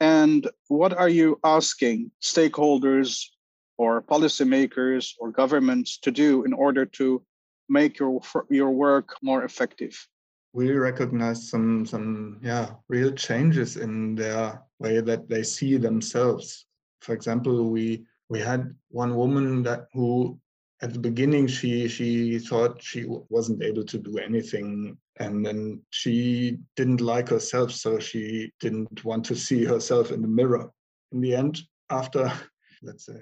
And 0.00 0.48
what 0.68 0.92
are 0.92 1.08
you 1.08 1.40
asking 1.44 2.10
stakeholders 2.20 3.24
or 3.78 4.02
policymakers 4.02 5.14
or 5.18 5.30
governments 5.30 5.98
to 5.98 6.10
do 6.10 6.44
in 6.44 6.52
order 6.52 6.84
to 6.98 7.22
make 7.68 7.98
your 7.98 8.20
your 8.50 8.70
work 8.70 9.16
more 9.22 9.44
effective? 9.44 9.94
we 10.54 10.70
recognize 10.70 11.50
some 11.50 11.84
some 11.84 12.38
yeah 12.40 12.70
real 12.88 13.10
changes 13.10 13.76
in 13.76 14.14
their 14.14 14.62
way 14.78 15.00
that 15.00 15.28
they 15.28 15.42
see 15.42 15.76
themselves 15.76 16.66
for 17.04 17.12
example 17.12 17.70
we 17.70 18.04
we 18.28 18.40
had 18.40 18.74
one 18.88 19.14
woman 19.14 19.62
that 19.62 19.86
who 19.92 20.38
at 20.82 20.92
the 20.92 20.98
beginning 20.98 21.46
she 21.46 21.88
she 21.88 22.38
thought 22.38 22.82
she 22.82 23.04
wasn't 23.28 23.62
able 23.62 23.84
to 23.84 23.98
do 23.98 24.18
anything 24.18 24.96
and 25.20 25.44
then 25.46 25.80
she 25.90 26.58
didn't 26.76 27.00
like 27.00 27.28
herself 27.28 27.70
so 27.70 27.98
she 27.98 28.50
didn't 28.60 29.04
want 29.04 29.24
to 29.24 29.36
see 29.36 29.64
herself 29.64 30.10
in 30.10 30.20
the 30.22 30.34
mirror 30.40 30.70
in 31.12 31.20
the 31.20 31.34
end 31.34 31.60
after 31.90 32.32
let's 32.82 33.06
say 33.06 33.20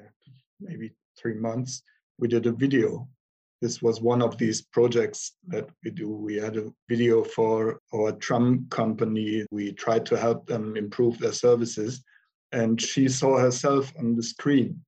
maybe 0.60 0.92
3 1.18 1.34
months 1.34 1.82
we 2.18 2.28
did 2.28 2.46
a 2.46 2.52
video 2.52 3.08
this 3.62 3.80
was 3.80 4.02
one 4.02 4.22
of 4.22 4.36
these 4.38 4.60
projects 4.60 5.36
that 5.46 5.68
we 5.84 5.92
do. 5.92 6.08
We 6.08 6.34
had 6.34 6.56
a 6.56 6.72
video 6.88 7.22
for 7.22 7.78
our 7.94 8.10
tram 8.10 8.66
company. 8.70 9.46
We 9.52 9.70
tried 9.70 10.04
to 10.06 10.16
help 10.16 10.48
them 10.48 10.76
improve 10.76 11.16
their 11.20 11.32
services. 11.32 12.02
And 12.52 12.80
she 12.80 13.08
saw 13.08 13.38
herself 13.38 13.92
on 13.98 14.14
the 14.14 14.22
screen. 14.22 14.80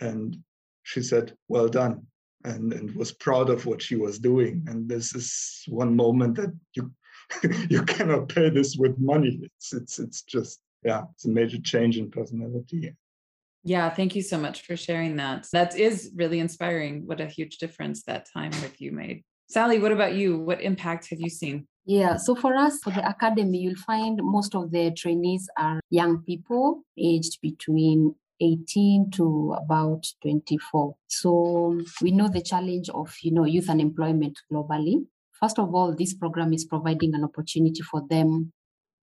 And 0.00 0.36
she 0.82 1.02
said, 1.02 1.34
Well 1.48 1.68
done. 1.68 2.06
And, 2.44 2.72
and 2.72 2.94
was 2.94 3.12
proud 3.12 3.50
of 3.50 3.66
what 3.66 3.82
she 3.82 3.96
was 3.96 4.18
doing. 4.18 4.64
And 4.68 4.88
this 4.88 5.14
is 5.14 5.64
one 5.66 5.96
moment 5.96 6.36
that 6.36 6.54
you 6.74 6.92
you 7.68 7.82
cannot 7.82 8.28
pay 8.28 8.50
this 8.50 8.76
with 8.76 8.98
money. 8.98 9.40
It's 9.42 9.72
it's 9.72 9.98
it's 9.98 10.22
just 10.22 10.60
yeah, 10.84 11.02
it's 11.14 11.24
a 11.24 11.28
major 11.28 11.58
change 11.58 11.98
in 11.98 12.10
personality. 12.10 12.94
Yeah, 13.64 13.90
thank 13.90 14.14
you 14.14 14.22
so 14.22 14.38
much 14.38 14.62
for 14.62 14.76
sharing 14.76 15.16
that. 15.16 15.48
That 15.52 15.76
is 15.76 16.12
really 16.14 16.38
inspiring. 16.38 17.04
What 17.06 17.20
a 17.20 17.26
huge 17.26 17.58
difference 17.58 18.04
that 18.04 18.28
time 18.32 18.52
with 18.62 18.80
you 18.80 18.92
made. 18.92 19.24
Sally, 19.48 19.78
what 19.78 19.92
about 19.92 20.14
you? 20.14 20.38
What 20.38 20.60
impact 20.60 21.10
have 21.10 21.20
you 21.20 21.30
seen? 21.30 21.66
Yeah, 21.84 22.16
so 22.16 22.34
for 22.34 22.56
us, 22.56 22.80
for 22.82 22.90
the 22.90 23.08
academy, 23.08 23.58
you'll 23.58 23.76
find 23.76 24.18
most 24.20 24.56
of 24.56 24.72
the 24.72 24.90
trainees 24.90 25.48
are 25.56 25.80
young 25.88 26.22
people 26.22 26.82
aged 26.98 27.38
between 27.40 28.16
18 28.40 29.12
to 29.12 29.56
about 29.56 30.04
24. 30.22 30.96
So 31.06 31.80
we 32.02 32.10
know 32.10 32.28
the 32.28 32.42
challenge 32.42 32.88
of, 32.88 33.14
you 33.22 33.32
know, 33.32 33.44
youth 33.44 33.70
unemployment 33.70 34.36
globally. 34.52 35.06
First 35.40 35.60
of 35.60 35.72
all, 35.74 35.94
this 35.94 36.14
program 36.14 36.52
is 36.52 36.64
providing 36.64 37.14
an 37.14 37.22
opportunity 37.22 37.82
for 37.82 38.02
them 38.08 38.52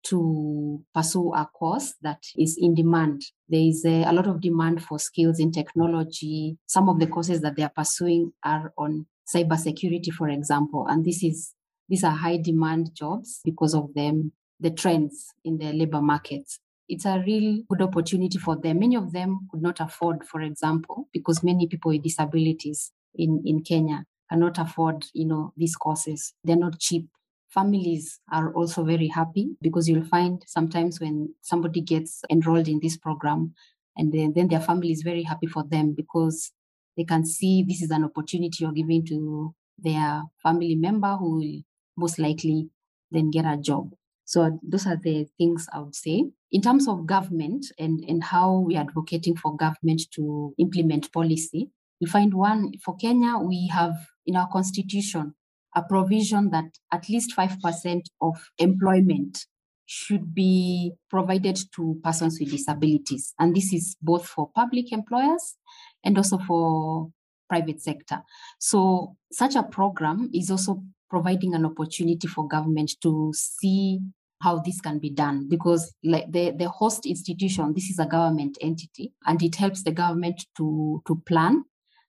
to 0.03 0.83
pursue 0.95 1.31
a 1.33 1.47
course 1.53 1.93
that 2.01 2.23
is 2.35 2.57
in 2.59 2.73
demand. 2.73 3.21
There 3.47 3.61
is 3.61 3.85
a, 3.85 4.03
a, 4.05 4.13
lot 4.13 4.27
of 4.27 4.41
demand 4.41 4.83
for 4.83 4.97
skills 4.97 5.39
in 5.39 5.51
technology. 5.51 6.57
Some 6.65 6.89
of 6.89 6.99
the 6.99 7.05
courses 7.05 7.41
that 7.41 7.55
they 7.55 7.63
are 7.63 7.71
pursuing 7.75 8.33
are 8.43 8.73
on 8.77 9.05
cybersecurity, 9.33 10.11
for 10.11 10.29
example, 10.29 10.87
and 10.87 11.05
this 11.05 11.23
is 11.23 11.53
these 11.89 12.03
are 12.03 12.11
high 12.11 12.37
demand 12.37 12.91
jobs 12.95 13.41
because 13.43 13.73
of 13.75 13.93
them 13.93 14.31
the 14.59 14.71
trends 14.71 15.33
in 15.43 15.57
the 15.57 15.73
labor 15.73 16.01
markets. 16.01 16.59
it's 16.87 17.05
a 17.05 17.23
real 17.25 17.63
good 17.69 17.81
opportunity 17.81 18.37
for 18.37 18.57
them. 18.57 18.79
Many 18.79 18.97
of 18.97 19.13
them 19.13 19.47
could 19.49 19.61
not 19.61 19.79
afford, 19.79 20.25
for 20.25 20.41
example, 20.41 21.07
because 21.13 21.41
many 21.41 21.65
people 21.65 21.91
with 21.91 22.03
disabilities 22.03 22.91
in, 23.15 23.41
in 23.45 23.63
Kenya 23.63 24.03
cannot 24.29 24.57
afford, 24.57 25.05
you 25.13 25.25
know, 25.25 25.53
these 25.55 25.75
courses. 25.77 26.33
They're 26.43 26.57
not 26.57 26.79
cheap. 26.79 27.07
Families 27.49 28.19
are 28.31 28.53
also 28.53 28.83
very 28.83 29.07
happy 29.07 29.55
because 29.61 29.87
you'll 29.87 30.03
find 30.03 30.43
sometimes 30.47 30.99
when 30.99 31.33
somebody 31.41 31.79
gets 31.79 32.23
enrolled 32.29 32.67
in 32.67 32.79
this 32.81 32.97
program 32.97 33.53
and 33.95 34.11
then, 34.11 34.33
then 34.35 34.49
their 34.49 34.61
family 34.61 34.91
is 34.91 35.01
very 35.01 35.23
happy 35.23 35.47
for 35.47 35.63
them 35.63 35.93
because 35.95 36.51
they 36.97 37.03
can 37.03 37.25
see 37.25 37.63
this 37.63 37.81
is 37.81 37.91
an 37.91 38.03
opportunity 38.03 38.57
you're 38.59 38.71
giving 38.71 39.05
to 39.07 39.53
their 39.77 40.23
family 40.43 40.75
member 40.75 41.15
who 41.15 41.37
will 41.37 41.61
most 41.97 42.19
likely 42.19 42.69
then 43.11 43.31
get 43.31 43.45
a 43.45 43.57
job. 43.57 43.91
So 44.25 44.59
those 44.63 44.87
are 44.87 44.95
the 44.95 45.27
things 45.37 45.67
I 45.73 45.79
would 45.79 45.95
say. 45.95 46.23
In 46.51 46.61
terms 46.61 46.87
of 46.87 47.05
government 47.05 47.65
and, 47.77 48.03
and 48.07 48.23
how 48.23 48.59
we 48.59 48.77
are 48.77 48.81
advocating 48.83 49.35
for 49.35 49.55
government 49.57 50.03
to 50.15 50.53
implement 50.57 51.11
policy, 51.11 51.69
we 51.99 52.07
find 52.07 52.33
one 52.33 52.71
for 52.83 52.95
Kenya, 52.95 53.37
we 53.37 53.67
have 53.67 53.95
in 54.25 54.35
our 54.35 54.47
constitution 54.49 55.35
a 55.75 55.83
provision 55.83 56.49
that 56.51 56.65
at 56.91 57.09
least 57.09 57.35
5% 57.35 58.01
of 58.21 58.49
employment 58.57 59.45
should 59.93 60.33
be 60.33 60.93
provided 61.09 61.59
to 61.75 61.99
persons 62.01 62.39
with 62.39 62.49
disabilities. 62.49 63.33
And 63.37 63.53
this 63.53 63.73
is 63.73 63.97
both 64.01 64.25
for 64.25 64.49
public 64.55 64.93
employers 64.93 65.57
and 66.05 66.17
also 66.17 66.37
for 66.37 67.11
private 67.49 67.81
sector. 67.81 68.21
So 68.57 69.17
such 69.33 69.55
a 69.55 69.63
program 69.63 70.29
is 70.33 70.49
also 70.49 70.81
providing 71.09 71.55
an 71.55 71.65
opportunity 71.65 72.25
for 72.25 72.47
government 72.47 72.93
to 73.03 73.33
see 73.35 73.99
how 74.41 74.59
this 74.59 74.79
can 74.79 74.97
be 74.97 75.09
done 75.09 75.49
because 75.49 75.93
like 76.05 76.31
the, 76.31 76.51
the 76.51 76.69
host 76.69 77.05
institution 77.05 77.73
this 77.75 77.89
is 77.89 77.99
a 77.99 78.05
government 78.05 78.57
entity 78.61 79.13
and 79.27 79.43
it 79.43 79.55
helps 79.55 79.83
the 79.83 79.91
government 79.91 80.45
to 80.55 81.03
to 81.05 81.21
plan 81.27 81.63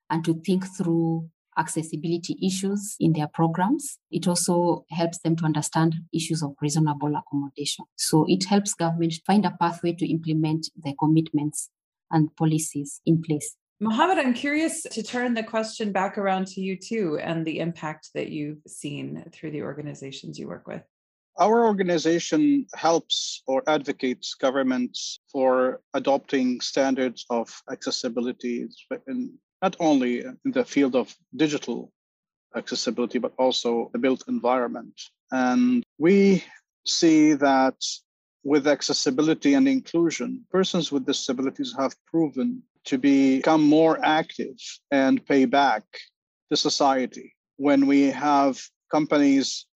and 0.09 0.25
to 0.25 0.41
think 0.47 0.65
through 0.79 1.29
accessibility 1.59 2.37
issues 2.43 2.97
in 2.99 3.13
their 3.13 3.29
programs. 3.29 3.99
It 4.11 4.27
also 4.27 4.85
helps 4.91 5.19
them 5.19 5.37
to 5.37 5.45
understand 5.45 5.95
issues 6.13 6.43
of 6.43 6.55
reasonable 6.61 7.15
accommodation. 7.17 7.85
So 7.97 8.25
it 8.29 8.45
helps 8.45 8.75
government 8.75 9.15
find 9.27 9.45
a 9.45 9.57
pathway 9.61 9.93
to 9.95 10.11
implement 10.11 10.69
the 10.77 10.95
commitments 10.99 11.71
and 12.11 12.35
policies 12.37 13.01
in 13.07 13.23
place. 13.23 13.57
Mohammed, 13.81 14.19
I'm 14.19 14.35
curious 14.35 14.83
to 14.83 15.03
turn 15.03 15.35
the 15.35 15.43
question 15.43 15.91
back 15.91 16.17
around 16.17 16.47
to 16.49 16.61
you 16.61 16.77
too 16.77 17.19
and 17.21 17.45
the 17.45 17.59
impact 17.59 18.11
that 18.15 18.29
you've 18.29 18.63
seen 18.67 19.25
through 19.33 19.51
the 19.51 19.63
organizations 19.63 20.39
you 20.39 20.47
work 20.47 20.69
with. 20.69 20.83
Our 21.39 21.65
organization 21.65 22.67
helps 22.75 23.43
or 23.47 23.63
advocates 23.67 24.35
governments 24.35 25.19
for 25.33 25.81
adopting 25.95 26.61
standards 26.61 27.25
of 27.31 27.51
accessibility 27.71 28.69
in 29.09 29.33
not 29.63 29.77
only 29.79 30.25
in 30.25 30.53
the 30.53 30.65
field 30.65 30.97
of 30.97 31.15
digital 31.37 31.93
accessibility, 32.57 33.19
but 33.19 33.33
also 33.39 33.89
the 33.93 33.99
built 33.99 34.25
environment. 34.29 35.01
And 35.31 35.85
we 35.99 36.45
see 36.85 37.35
that 37.35 37.77
with 38.45 38.67
accessibility 38.67 39.55
and 39.55 39.69
inclusion, 39.69 40.45
persons 40.51 40.91
with 40.91 41.07
disabilities 41.07 41.75
have 41.79 41.95
proven 42.07 42.63
to 42.85 42.99
become 42.99 43.63
more 43.63 44.05
active 44.05 44.57
and 44.91 45.25
pay 45.25 45.45
back 45.45 45.85
to 46.51 46.57
society. 46.57 47.33
When 47.57 47.87
we 47.87 48.11
have 48.11 48.61
companies 48.91 49.67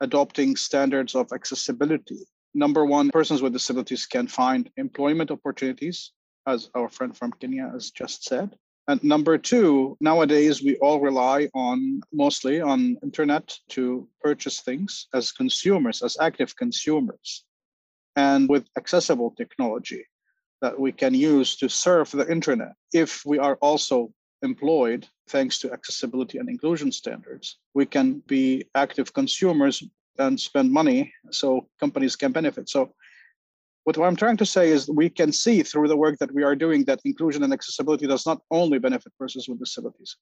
adopting 0.00 0.56
standards 0.56 1.14
of 1.14 1.32
accessibility, 1.32 2.20
number 2.54 2.84
one, 2.84 3.08
persons 3.10 3.40
with 3.40 3.54
disabilities 3.54 4.04
can 4.06 4.26
find 4.26 4.70
employment 4.76 5.30
opportunities, 5.30 6.12
as 6.46 6.68
our 6.74 6.90
friend 6.90 7.16
from 7.16 7.32
Kenya 7.32 7.70
has 7.72 7.90
just 7.90 8.24
said. 8.24 8.54
And 8.90 9.04
number 9.04 9.38
two, 9.38 9.96
nowadays 10.00 10.64
we 10.64 10.74
all 10.78 10.98
rely 11.00 11.48
on 11.54 12.00
mostly 12.12 12.60
on 12.60 12.96
internet 13.04 13.56
to 13.68 14.08
purchase 14.20 14.62
things 14.62 15.06
as 15.14 15.30
consumers, 15.30 16.02
as 16.02 16.16
active 16.20 16.56
consumers. 16.56 17.44
And 18.16 18.48
with 18.48 18.66
accessible 18.76 19.30
technology 19.36 20.04
that 20.60 20.76
we 20.76 20.90
can 20.90 21.14
use 21.14 21.54
to 21.58 21.68
surf 21.68 22.10
the 22.10 22.28
internet, 22.28 22.72
if 22.92 23.24
we 23.24 23.38
are 23.38 23.54
also 23.62 24.12
employed 24.42 25.06
thanks 25.28 25.60
to 25.60 25.72
accessibility 25.72 26.38
and 26.38 26.48
inclusion 26.48 26.90
standards, 26.90 27.58
we 27.74 27.86
can 27.86 28.24
be 28.26 28.64
active 28.74 29.14
consumers 29.14 29.84
and 30.18 30.40
spend 30.40 30.72
money 30.72 31.14
so 31.30 31.68
companies 31.78 32.16
can 32.16 32.32
benefit. 32.32 32.68
So 32.68 32.92
what 33.84 33.98
I'm 33.98 34.16
trying 34.16 34.36
to 34.38 34.46
say 34.46 34.68
is 34.68 34.88
we 34.88 35.08
can 35.08 35.32
see 35.32 35.62
through 35.62 35.88
the 35.88 35.96
work 35.96 36.18
that 36.18 36.32
we 36.32 36.42
are 36.42 36.54
doing 36.54 36.84
that 36.84 37.00
inclusion 37.04 37.42
and 37.42 37.52
accessibility 37.52 38.06
does 38.06 38.26
not 38.26 38.42
only 38.50 38.78
benefit 38.78 39.12
persons 39.18 39.48
with 39.48 39.58
disabilities, 39.58 40.16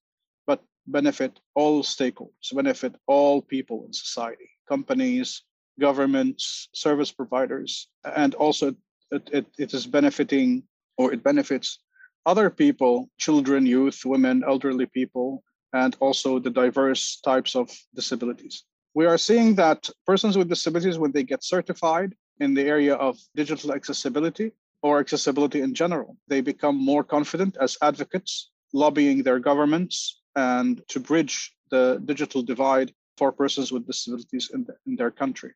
but 0.46 0.62
benefit 0.86 1.40
all 1.54 1.82
stakeholders, 1.82 2.54
benefit 2.54 2.94
all 3.06 3.42
people 3.42 3.84
in 3.86 3.92
society, 3.92 4.50
companies, 4.68 5.42
governments, 5.80 6.68
service 6.72 7.12
providers, 7.12 7.88
and 8.16 8.34
also 8.34 8.74
it, 9.10 9.28
it, 9.32 9.46
it 9.58 9.74
is 9.74 9.86
benefiting 9.86 10.62
or 10.96 11.12
it 11.12 11.22
benefits 11.22 11.80
other 12.26 12.50
people, 12.50 13.08
children, 13.18 13.64
youth, 13.64 14.02
women, 14.04 14.42
elderly 14.46 14.86
people, 14.86 15.42
and 15.72 15.96
also 16.00 16.38
the 16.38 16.50
diverse 16.50 17.20
types 17.20 17.54
of 17.54 17.70
disabilities. 17.94 18.64
We 18.94 19.06
are 19.06 19.18
seeing 19.18 19.54
that 19.56 19.88
persons 20.06 20.36
with 20.36 20.48
disabilities, 20.48 20.98
when 20.98 21.12
they 21.12 21.22
get 21.22 21.44
certified, 21.44 22.14
in 22.40 22.54
the 22.54 22.62
area 22.62 22.94
of 22.94 23.18
digital 23.34 23.72
accessibility 23.72 24.52
or 24.82 25.00
accessibility 25.00 25.60
in 25.60 25.74
general. 25.74 26.16
They 26.28 26.40
become 26.40 26.76
more 26.76 27.04
confident 27.04 27.56
as 27.60 27.76
advocates, 27.82 28.50
lobbying 28.72 29.22
their 29.22 29.38
governments 29.38 30.20
and 30.36 30.82
to 30.88 31.00
bridge 31.00 31.52
the 31.70 32.00
digital 32.04 32.42
divide 32.42 32.92
for 33.16 33.32
persons 33.32 33.72
with 33.72 33.86
disabilities 33.86 34.50
in, 34.54 34.64
the, 34.64 34.74
in 34.86 34.96
their 34.96 35.10
country. 35.10 35.52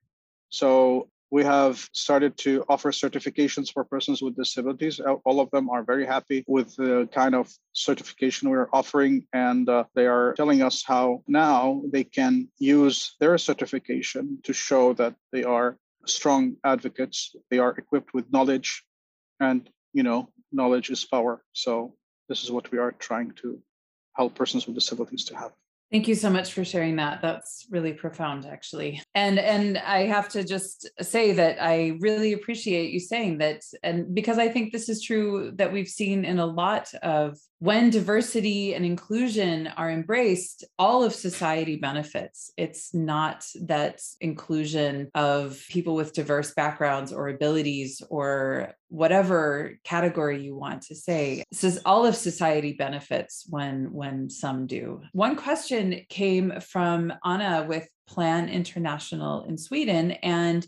So 0.51 1.09
we 1.31 1.45
have 1.45 1.88
started 1.92 2.37
to 2.37 2.62
offer 2.68 2.90
certifications 2.92 3.73
for 3.73 3.85
persons 3.85 4.21
with 4.21 4.37
disabilities. 4.37 5.01
All 5.25 5.40
of 5.40 5.51
them 5.51 5.71
are 5.71 5.83
very 5.83 6.05
happy 6.05 6.45
with 6.47 6.77
the 6.77 7.09
kind 7.11 7.35
of 7.35 7.51
certification 7.73 8.51
we're 8.51 8.68
offering, 8.71 9.27
and 9.33 9.66
uh, 9.66 9.85
they 9.95 10.07
are 10.07 10.35
telling 10.35 10.61
us 10.61 10.85
how 10.85 11.23
now 11.27 11.81
they 11.90 12.05
can 12.05 12.49
use 12.59 13.16
their 13.18 13.38
certification 13.38 14.40
to 14.42 14.53
show 14.53 14.92
that 14.95 15.14
they 15.33 15.42
are 15.42 15.79
strong 16.07 16.57
advocates. 16.65 17.35
They 17.51 17.59
are 17.59 17.73
equipped 17.73 18.15
with 18.15 18.33
knowledge, 18.33 18.85
and 19.41 19.69
you 19.93 20.03
know, 20.03 20.31
knowledge 20.53 20.91
is 20.91 21.05
power. 21.05 21.43
So 21.53 21.95
this 22.29 22.43
is 22.43 22.51
what 22.51 22.71
we 22.71 22.79
are 22.79 22.93
trying 22.93 23.33
to 23.43 23.61
help 24.17 24.35
persons 24.35 24.67
with 24.67 24.75
disabilities 24.75 25.25
to 25.27 25.37
have. 25.37 25.53
Thank 25.93 26.09
you 26.09 26.15
so 26.15 26.31
much 26.31 26.55
for 26.55 26.65
sharing 26.65 26.97
that. 26.97 27.21
That's 27.21 27.67
really 27.69 27.93
profound 27.93 28.47
actually. 28.47 29.03
And 29.15 29.38
and 29.38 29.77
I 29.77 30.07
have 30.07 30.27
to 30.31 30.43
just 30.43 30.88
say 31.03 31.33
that 31.33 31.62
I 31.62 31.99
really 32.01 32.33
appreciate 32.33 32.93
you 32.93 33.01
saying 33.01 33.38
that 33.38 33.61
and 33.83 34.15
because 34.15 34.38
I 34.38 34.49
think 34.49 34.73
this 34.73 34.88
is 34.88 35.03
true 35.03 35.53
that 35.57 35.71
we've 35.71 35.88
seen 35.88 36.25
in 36.25 36.38
a 36.38 36.47
lot 36.47 36.93
of 37.03 37.37
when 37.62 37.90
diversity 37.90 38.75
and 38.75 38.85
inclusion 38.85 39.68
are 39.77 39.88
embraced, 39.88 40.64
all 40.81 41.05
of 41.05 41.14
society 41.14 41.77
benefits. 41.77 42.51
It's 42.57 42.92
not 42.92 43.46
that 43.61 44.01
inclusion 44.20 45.12
of 45.14 45.64
people 45.68 45.94
with 45.94 46.12
diverse 46.12 46.55
backgrounds 46.55 47.12
or 47.12 47.29
abilities 47.29 48.03
or 48.11 48.75
whatever 48.88 49.79
category 49.85 50.42
you 50.42 50.57
want 50.57 50.83
to 50.83 50.96
say. 50.96 51.44
Says 51.53 51.81
all 51.87 52.05
of 52.05 52.16
society 52.16 52.72
benefits 52.72 53.46
when 53.48 53.92
when 53.92 54.29
some 54.29 54.66
do. 54.66 55.01
One 55.12 55.37
question 55.37 56.01
came 56.09 56.59
from 56.59 57.12
Anna 57.25 57.64
with 57.68 57.88
Plan 58.09 58.48
International 58.48 59.44
in 59.44 59.57
Sweden 59.57 60.11
and 60.11 60.66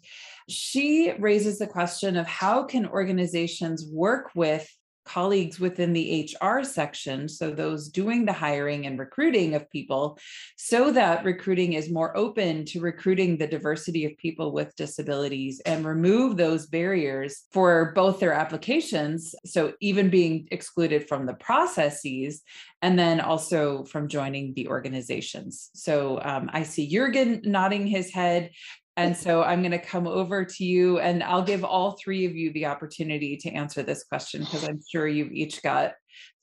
she 0.49 1.13
raises 1.19 1.59
the 1.59 1.67
question 1.67 2.17
of 2.17 2.29
how 2.29 2.63
can 2.63 2.87
organizations 2.87 3.85
work 3.85 4.31
with 4.37 4.71
colleagues 5.05 5.61
within 5.61 5.93
the 5.93 6.29
HR 6.43 6.63
section, 6.63 7.29
so 7.29 7.51
those 7.51 7.89
doing 7.89 8.25
the 8.25 8.33
hiring 8.33 8.87
and 8.87 8.99
recruiting 8.99 9.55
of 9.55 9.71
people, 9.71 10.19
so 10.57 10.91
that 10.93 11.25
recruiting 11.25 11.75
is 11.75 11.91
more 11.91 12.17
open 12.17 12.65
to 12.67 12.81
recruiting 12.81 13.37
the 13.37 13.47
diversity 13.47 14.05
of 14.05 14.17
people 14.17 14.53
with 14.53 14.75
disabilities 14.77 15.61
and 15.67 15.85
remove 15.85 16.37
those 16.37 16.67
barriers 16.67 17.45
for 17.53 17.93
both 17.95 18.19
their 18.19 18.33
applications. 18.33 19.35
So, 19.45 19.75
even 19.81 20.11
being 20.11 20.49
excluded 20.51 21.09
from 21.09 21.27
the 21.27 21.35
processes 21.35 22.43
and 22.83 22.99
then 22.99 23.21
also 23.21 23.85
from 23.85 24.09
joining 24.09 24.55
the 24.55 24.69
organizations. 24.69 25.71
So, 25.75 26.21
um, 26.23 26.51
I 26.53 26.63
see 26.63 26.89
Jurgen 26.89 27.43
nodding 27.45 27.87
his 27.87 28.11
head. 28.11 28.51
And 28.97 29.17
so 29.17 29.43
I'm 29.43 29.61
going 29.61 29.73
to 29.73 29.79
come 29.79 30.07
over 30.07 30.45
to 30.45 30.65
you 30.65 31.01
and 31.01 31.23
I'll 31.23 31.43
give 31.43 31.65
all 31.65 31.93
three 31.93 32.27
of 32.27 32.37
you 32.37 32.53
the 32.53 32.67
opportunity 32.67 33.37
to 33.39 33.51
answer 33.51 33.83
this 33.83 34.05
question 34.05 34.43
because 34.45 34.69
I'm 34.69 34.81
sure 34.89 35.09
you've 35.09 35.33
each 35.33 35.63
got 35.63 35.95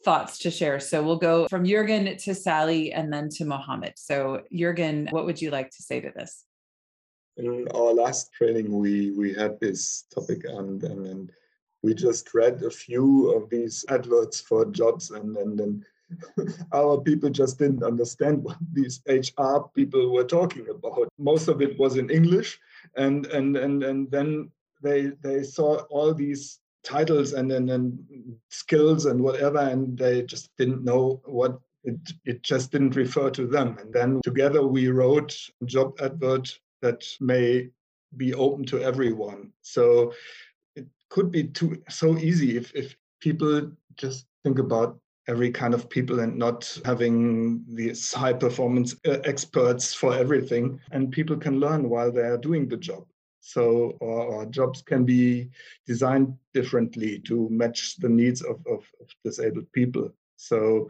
thoughts 0.03 0.39
to 0.39 0.51
share. 0.51 0.79
So 0.79 1.01
we'll 1.01 1.17
go 1.17 1.47
from 1.47 1.65
Jurgen 1.65 2.17
to 2.17 2.35
Sally 2.35 2.91
and 2.91 3.11
then 3.11 3.29
to 3.29 3.45
Mohammed. 3.45 3.93
So 3.95 4.41
Jurgen, 4.51 5.07
what 5.11 5.25
would 5.25 5.41
you 5.41 5.49
like 5.49 5.69
to 5.69 5.81
say 5.81 6.01
to 6.01 6.11
this? 6.13 6.43
In 7.37 7.67
our 7.73 7.93
last 7.93 8.33
training, 8.33 8.69
we 8.77 9.11
we 9.11 9.33
had 9.33 9.57
this 9.61 10.03
topic 10.13 10.43
and 10.43 10.83
and, 10.83 11.07
and 11.07 11.31
we 11.81 11.93
just 11.93 12.33
read 12.33 12.61
a 12.63 12.69
few 12.69 13.31
of 13.31 13.49
these 13.49 13.85
adverts 13.89 14.41
for 14.41 14.65
jobs 14.65 15.11
and 15.11 15.35
then 15.35 15.85
our 16.73 16.99
people 16.99 17.29
just 17.29 17.59
didn't 17.59 17.83
understand 17.83 18.43
what 18.43 18.57
these 18.73 19.01
HR 19.07 19.59
people 19.75 20.11
were 20.11 20.23
talking 20.23 20.67
about. 20.69 21.07
Most 21.17 21.47
of 21.47 21.61
it 21.61 21.77
was 21.79 21.97
in 21.97 22.09
English, 22.09 22.59
and 22.95 23.25
and 23.27 23.57
and 23.57 23.83
and 23.83 24.09
then 24.11 24.51
they 24.81 25.11
they 25.21 25.43
saw 25.43 25.75
all 25.89 26.13
these 26.13 26.59
titles 26.83 27.33
and 27.33 27.51
then 27.51 27.69
and 27.69 27.99
skills 28.49 29.05
and 29.05 29.21
whatever, 29.21 29.59
and 29.59 29.97
they 29.97 30.23
just 30.23 30.49
didn't 30.57 30.83
know 30.83 31.21
what 31.25 31.59
it 31.83 31.97
it 32.25 32.43
just 32.43 32.71
didn't 32.71 32.95
refer 32.95 33.29
to 33.31 33.47
them. 33.47 33.77
And 33.79 33.93
then 33.93 34.21
together 34.23 34.65
we 34.65 34.87
wrote 34.89 35.35
a 35.61 35.65
job 35.65 35.99
advert 36.01 36.59
that 36.81 37.03
may 37.19 37.69
be 38.17 38.33
open 38.33 38.65
to 38.65 38.81
everyone. 38.81 39.51
So 39.61 40.13
it 40.75 40.87
could 41.09 41.31
be 41.31 41.45
too 41.45 41.81
so 41.89 42.17
easy 42.17 42.57
if 42.57 42.73
if 42.75 42.95
people 43.19 43.71
just 43.95 44.25
think 44.43 44.59
about 44.59 44.99
every 45.27 45.51
kind 45.51 45.73
of 45.73 45.89
people 45.89 46.19
and 46.19 46.37
not 46.37 46.77
having 46.83 47.63
these 47.67 48.13
high 48.13 48.33
performance 48.33 48.95
uh, 49.07 49.17
experts 49.23 49.93
for 49.93 50.13
everything 50.15 50.79
and 50.91 51.11
people 51.11 51.37
can 51.37 51.59
learn 51.59 51.89
while 51.89 52.11
they 52.11 52.21
are 52.21 52.37
doing 52.37 52.67
the 52.67 52.77
job 52.77 53.05
so 53.39 53.97
our, 54.01 54.07
or 54.07 54.45
jobs 54.45 54.81
can 54.81 55.03
be 55.03 55.49
designed 55.85 56.33
differently 56.53 57.19
to 57.19 57.49
match 57.49 57.97
the 57.97 58.09
needs 58.09 58.41
of, 58.41 58.57
of, 58.67 58.85
of, 58.99 59.07
disabled 59.23 59.71
people 59.73 60.11
so 60.37 60.89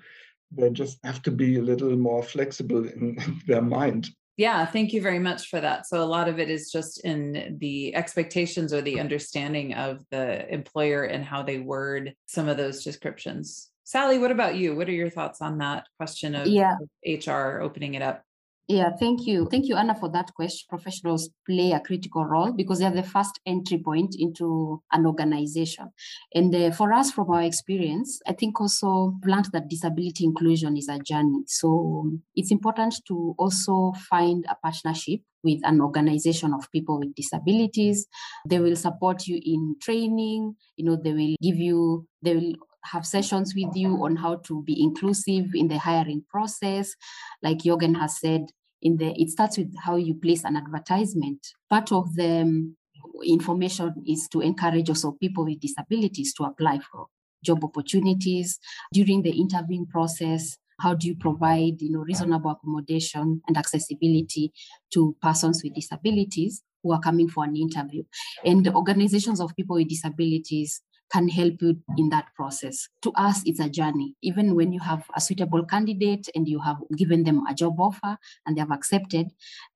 they 0.51 0.69
just 0.69 0.97
have 1.03 1.21
to 1.21 1.31
be 1.31 1.57
a 1.57 1.61
little 1.61 1.95
more 1.95 2.23
flexible 2.23 2.85
in, 2.87 3.17
in 3.19 3.41
their 3.47 3.61
mind 3.61 4.09
yeah, 4.37 4.65
thank 4.65 4.93
you 4.93 5.01
very 5.01 5.19
much 5.19 5.49
for 5.49 5.59
that. 5.59 5.85
So, 5.85 6.01
a 6.01 6.05
lot 6.05 6.27
of 6.27 6.39
it 6.39 6.49
is 6.49 6.71
just 6.71 7.05
in 7.05 7.57
the 7.59 7.93
expectations 7.93 8.73
or 8.73 8.81
the 8.81 8.99
understanding 8.99 9.73
of 9.73 10.03
the 10.09 10.51
employer 10.51 11.03
and 11.03 11.23
how 11.23 11.43
they 11.43 11.59
word 11.59 12.15
some 12.25 12.47
of 12.47 12.57
those 12.57 12.83
descriptions. 12.83 13.70
Sally, 13.91 14.19
what 14.19 14.31
about 14.31 14.55
you? 14.55 14.73
What 14.73 14.87
are 14.87 14.93
your 14.93 15.09
thoughts 15.09 15.41
on 15.41 15.57
that 15.57 15.85
question 15.97 16.33
of, 16.33 16.47
yeah. 16.47 16.77
of 16.81 16.89
HR 17.05 17.59
opening 17.59 17.95
it 17.95 18.01
up? 18.01 18.23
Yeah, 18.69 18.91
thank 18.97 19.27
you. 19.27 19.49
Thank 19.51 19.67
you, 19.67 19.75
Anna, 19.75 19.95
for 19.95 20.07
that 20.11 20.33
question. 20.33 20.65
Professionals 20.69 21.29
play 21.45 21.73
a 21.73 21.81
critical 21.81 22.23
role 22.23 22.53
because 22.53 22.79
they 22.79 22.85
are 22.85 22.95
the 22.95 23.03
first 23.03 23.41
entry 23.45 23.79
point 23.79 24.15
into 24.17 24.81
an 24.93 25.05
organization. 25.05 25.89
And 26.33 26.55
uh, 26.55 26.71
for 26.71 26.93
us, 26.93 27.11
from 27.11 27.31
our 27.31 27.41
experience, 27.41 28.21
I 28.25 28.31
think 28.31 28.61
also 28.61 29.15
learned 29.25 29.49
that 29.51 29.67
disability 29.67 30.23
inclusion 30.23 30.77
is 30.77 30.87
a 30.87 30.97
journey. 30.99 31.43
So 31.47 32.13
it's 32.33 32.51
important 32.51 32.95
to 33.09 33.35
also 33.37 33.91
find 34.09 34.45
a 34.47 34.55
partnership 34.55 35.19
with 35.43 35.59
an 35.65 35.81
organization 35.81 36.53
of 36.53 36.71
people 36.71 36.97
with 36.97 37.13
disabilities. 37.13 38.07
They 38.47 38.59
will 38.59 38.77
support 38.77 39.27
you 39.27 39.41
in 39.43 39.75
training, 39.81 40.55
you 40.77 40.85
know, 40.85 40.95
they 40.95 41.11
will 41.11 41.35
give 41.41 41.57
you, 41.57 42.07
they 42.21 42.35
will 42.37 42.53
have 42.85 43.05
sessions 43.05 43.53
with 43.55 43.75
you 43.75 44.03
on 44.03 44.15
how 44.15 44.35
to 44.37 44.63
be 44.63 44.81
inclusive 44.81 45.47
in 45.53 45.67
the 45.67 45.77
hiring 45.77 46.23
process. 46.29 46.95
Like 47.41 47.59
Jürgen 47.59 47.99
has 47.99 48.19
said, 48.19 48.47
in 48.81 48.97
the 48.97 49.13
it 49.21 49.29
starts 49.29 49.57
with 49.57 49.73
how 49.77 49.95
you 49.95 50.15
place 50.15 50.43
an 50.43 50.55
advertisement. 50.55 51.47
Part 51.69 51.91
of 51.91 52.15
the 52.15 52.41
um, 52.41 52.75
information 53.23 53.93
is 54.07 54.27
to 54.29 54.41
encourage 54.41 54.89
also 54.89 55.11
people 55.13 55.45
with 55.45 55.59
disabilities 55.59 56.33
to 56.33 56.43
apply 56.43 56.79
for 56.91 57.07
job 57.43 57.63
opportunities 57.63 58.59
during 58.93 59.21
the 59.21 59.31
interviewing 59.31 59.87
process 59.87 60.57
how 60.79 60.93
do 60.95 61.07
you 61.07 61.15
provide 61.15 61.81
you 61.81 61.91
know 61.91 61.99
reasonable 61.99 62.51
accommodation 62.51 63.41
and 63.47 63.57
accessibility 63.57 64.51
to 64.91 65.15
persons 65.21 65.61
with 65.63 65.73
disabilities 65.73 66.61
who 66.83 66.91
are 66.91 66.99
coming 66.99 67.27
for 67.27 67.43
an 67.43 67.55
interview 67.55 68.03
and 68.43 68.67
organizations 68.69 69.39
of 69.39 69.55
people 69.55 69.75
with 69.75 69.87
disabilities 69.87 70.81
can 71.11 71.27
help 71.27 71.61
you 71.61 71.77
in 71.97 72.09
that 72.09 72.27
process. 72.35 72.87
To 73.01 73.11
us, 73.15 73.41
it's 73.45 73.59
a 73.59 73.69
journey. 73.69 74.15
Even 74.21 74.55
when 74.55 74.71
you 74.71 74.79
have 74.79 75.03
a 75.15 75.21
suitable 75.21 75.65
candidate 75.65 76.29
and 76.35 76.47
you 76.47 76.59
have 76.59 76.77
given 76.95 77.23
them 77.23 77.43
a 77.49 77.53
job 77.53 77.79
offer 77.79 78.17
and 78.45 78.55
they 78.55 78.61
have 78.61 78.71
accepted, 78.71 79.27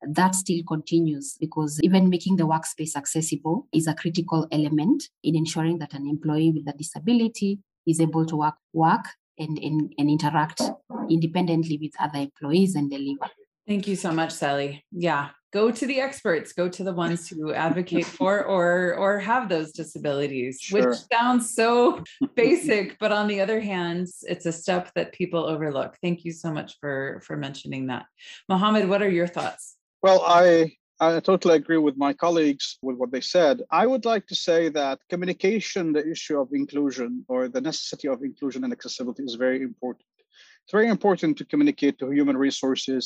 that 0.01 0.35
still 0.35 0.61
continues 0.67 1.35
because 1.39 1.79
even 1.83 2.09
making 2.09 2.37
the 2.37 2.47
workspace 2.47 2.95
accessible 2.95 3.67
is 3.73 3.87
a 3.87 3.93
critical 3.93 4.47
element 4.51 5.09
in 5.23 5.35
ensuring 5.35 5.79
that 5.79 5.93
an 5.93 6.07
employee 6.07 6.51
with 6.51 6.67
a 6.73 6.77
disability 6.77 7.59
is 7.85 7.99
able 7.99 8.25
to 8.25 8.37
work, 8.37 8.55
work 8.73 9.05
and, 9.37 9.57
and, 9.59 9.93
and 9.97 10.09
interact 10.09 10.61
independently 11.09 11.77
with 11.81 11.91
other 11.99 12.19
employees 12.19 12.75
and 12.75 12.89
deliver. 12.89 13.29
Thank 13.67 13.87
you 13.87 13.95
so 13.95 14.11
much, 14.11 14.31
Sally. 14.31 14.85
Yeah, 14.91 15.29
go 15.55 15.71
to 15.71 15.85
the 15.87 16.01
experts, 16.01 16.51
go 16.51 16.67
to 16.67 16.83
the 16.83 16.91
ones 16.91 17.29
who 17.29 17.53
advocate 17.53 18.05
for 18.05 18.43
or 18.43 18.93
or 19.03 19.11
have 19.31 19.47
those 19.47 19.71
disabilities, 19.71 20.59
sure. 20.59 20.89
which 20.89 20.99
sounds 21.13 21.43
so 21.61 22.03
basic, 22.35 22.99
but 22.99 23.11
on 23.19 23.25
the 23.31 23.39
other 23.39 23.61
hand, 23.61 24.07
it's 24.23 24.45
a 24.45 24.51
step 24.51 24.83
that 24.95 25.13
people 25.13 25.43
overlook. 25.53 25.91
Thank 26.05 26.25
you 26.25 26.33
so 26.43 26.49
much 26.57 26.71
for 26.81 27.21
for 27.25 27.35
mentioning 27.37 27.83
that. 27.91 28.03
Mohammed, 28.49 28.85
what 28.91 29.01
are 29.05 29.13
your 29.19 29.29
thoughts? 29.37 29.63
Well, 30.05 30.21
I 30.43 30.49
I 30.99 31.09
totally 31.29 31.55
agree 31.61 31.81
with 31.87 31.97
my 32.05 32.11
colleagues 32.25 32.65
with 32.85 32.97
what 33.01 33.11
they 33.13 33.23
said. 33.37 33.55
I 33.81 33.83
would 33.91 34.05
like 34.13 34.25
to 34.31 34.35
say 34.47 34.59
that 34.79 34.99
communication, 35.11 35.83
the 35.93 36.05
issue 36.15 36.37
of 36.41 36.47
inclusion 36.61 37.09
or 37.31 37.39
the 37.55 37.61
necessity 37.69 38.07
of 38.13 38.17
inclusion 38.29 38.61
and 38.65 38.73
accessibility 38.77 39.23
is 39.23 39.35
very 39.45 39.61
important. 39.71 40.09
It's 40.63 40.75
very 40.79 40.89
important 40.97 41.31
to 41.37 41.45
communicate 41.51 41.95
to 41.99 42.05
human 42.19 42.37
resources 42.47 43.03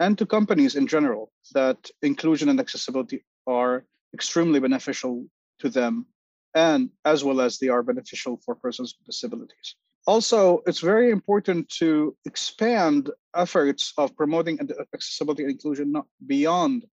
and 0.00 0.18
to 0.18 0.26
companies 0.26 0.76
in 0.76 0.86
general 0.86 1.32
that 1.54 1.90
inclusion 2.02 2.48
and 2.48 2.60
accessibility 2.60 3.24
are 3.46 3.84
extremely 4.14 4.60
beneficial 4.60 5.24
to 5.58 5.68
them 5.68 6.06
and 6.54 6.90
as 7.04 7.22
well 7.22 7.40
as 7.40 7.58
they 7.58 7.68
are 7.68 7.82
beneficial 7.82 8.40
for 8.44 8.54
persons 8.54 8.94
with 8.98 9.06
disabilities. 9.06 9.76
Also, 10.06 10.62
it's 10.66 10.80
very 10.80 11.10
important 11.10 11.68
to 11.68 12.16
expand 12.24 13.10
efforts 13.34 13.92
of 13.98 14.16
promoting 14.16 14.58
accessibility 14.94 15.42
and 15.42 15.52
inclusion 15.52 15.94
beyond 16.26 16.86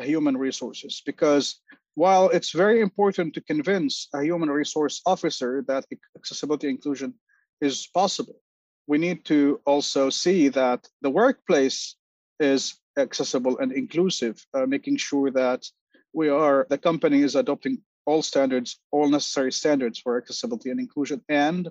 human 0.00 0.36
resources 0.36 1.02
because 1.06 1.60
while 1.94 2.28
it's 2.28 2.52
very 2.52 2.80
important 2.80 3.34
to 3.34 3.40
convince 3.40 4.08
a 4.14 4.22
human 4.22 4.50
resource 4.50 5.00
officer 5.06 5.64
that 5.66 5.84
accessibility 6.16 6.68
inclusion 6.68 7.14
is 7.60 7.88
possible, 7.94 8.40
we 8.86 8.98
need 8.98 9.24
to 9.24 9.60
also 9.64 10.10
see 10.10 10.48
that 10.48 10.86
the 11.02 11.10
workplace 11.10 11.96
is 12.40 12.74
accessible 12.96 13.58
and 13.58 13.72
inclusive, 13.72 14.44
uh, 14.54 14.66
making 14.66 14.96
sure 14.96 15.30
that 15.30 15.64
we 16.12 16.28
are, 16.28 16.66
the 16.70 16.78
company 16.78 17.22
is 17.22 17.34
adopting 17.34 17.78
all 18.06 18.22
standards, 18.22 18.80
all 18.90 19.08
necessary 19.08 19.52
standards 19.52 19.98
for 19.98 20.16
accessibility 20.16 20.70
and 20.70 20.80
inclusion, 20.80 21.22
and 21.28 21.68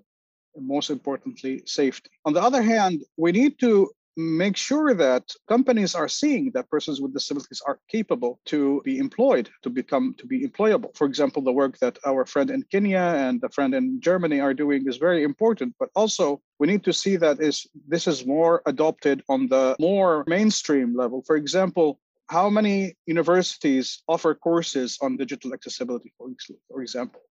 most 0.60 0.90
importantly, 0.90 1.64
safety. 1.66 2.10
On 2.26 2.34
the 2.34 2.42
other 2.42 2.62
hand, 2.62 3.04
we 3.18 3.32
need 3.32 3.60
to 3.60 3.92
make 4.18 4.58
sure 4.58 4.96
that 4.96 5.32
companies 5.48 5.94
are 5.94 6.08
seeing 6.08 6.50
that 6.52 6.70
persons 6.72 7.00
with 7.00 7.14
disabilities 7.14 7.62
are 7.68 7.80
capable 7.88 8.40
to 8.46 8.82
be 8.84 8.98
employed 8.98 9.48
to 9.62 9.70
become 9.70 10.16
to 10.18 10.26
be 10.26 10.46
employable. 10.46 10.96
For 10.98 11.06
example 11.06 11.44
the 11.44 11.52
work 11.52 11.78
that 11.78 12.00
our 12.04 12.26
friend 12.26 12.50
in 12.50 12.64
kenya 12.72 13.14
and 13.26 13.40
the 13.40 13.50
friend 13.50 13.76
in 13.76 14.02
germany 14.02 14.40
are 14.40 14.56
doing 14.56 14.88
is 14.88 14.98
very 14.98 15.24
important 15.24 15.76
but 15.80 15.90
also 15.96 16.42
we 16.58 16.66
need 16.66 16.84
to 16.84 16.92
see 16.92 17.16
that 17.18 17.40
is 17.40 17.68
this 17.88 18.08
is 18.08 18.26
more 18.26 18.64
adopted 18.66 19.24
on 19.30 19.48
the 19.48 19.76
more 19.80 20.24
mainstream 20.28 20.98
level. 20.98 21.22
For 21.22 21.36
example 21.36 22.00
how 22.28 22.50
many 22.50 22.98
universities 23.06 24.02
offer 24.08 24.34
courses 24.34 24.98
on 25.02 25.16
digital 25.16 25.54
accessibility 25.54 26.12
for, 26.18 26.82
example 26.82 27.22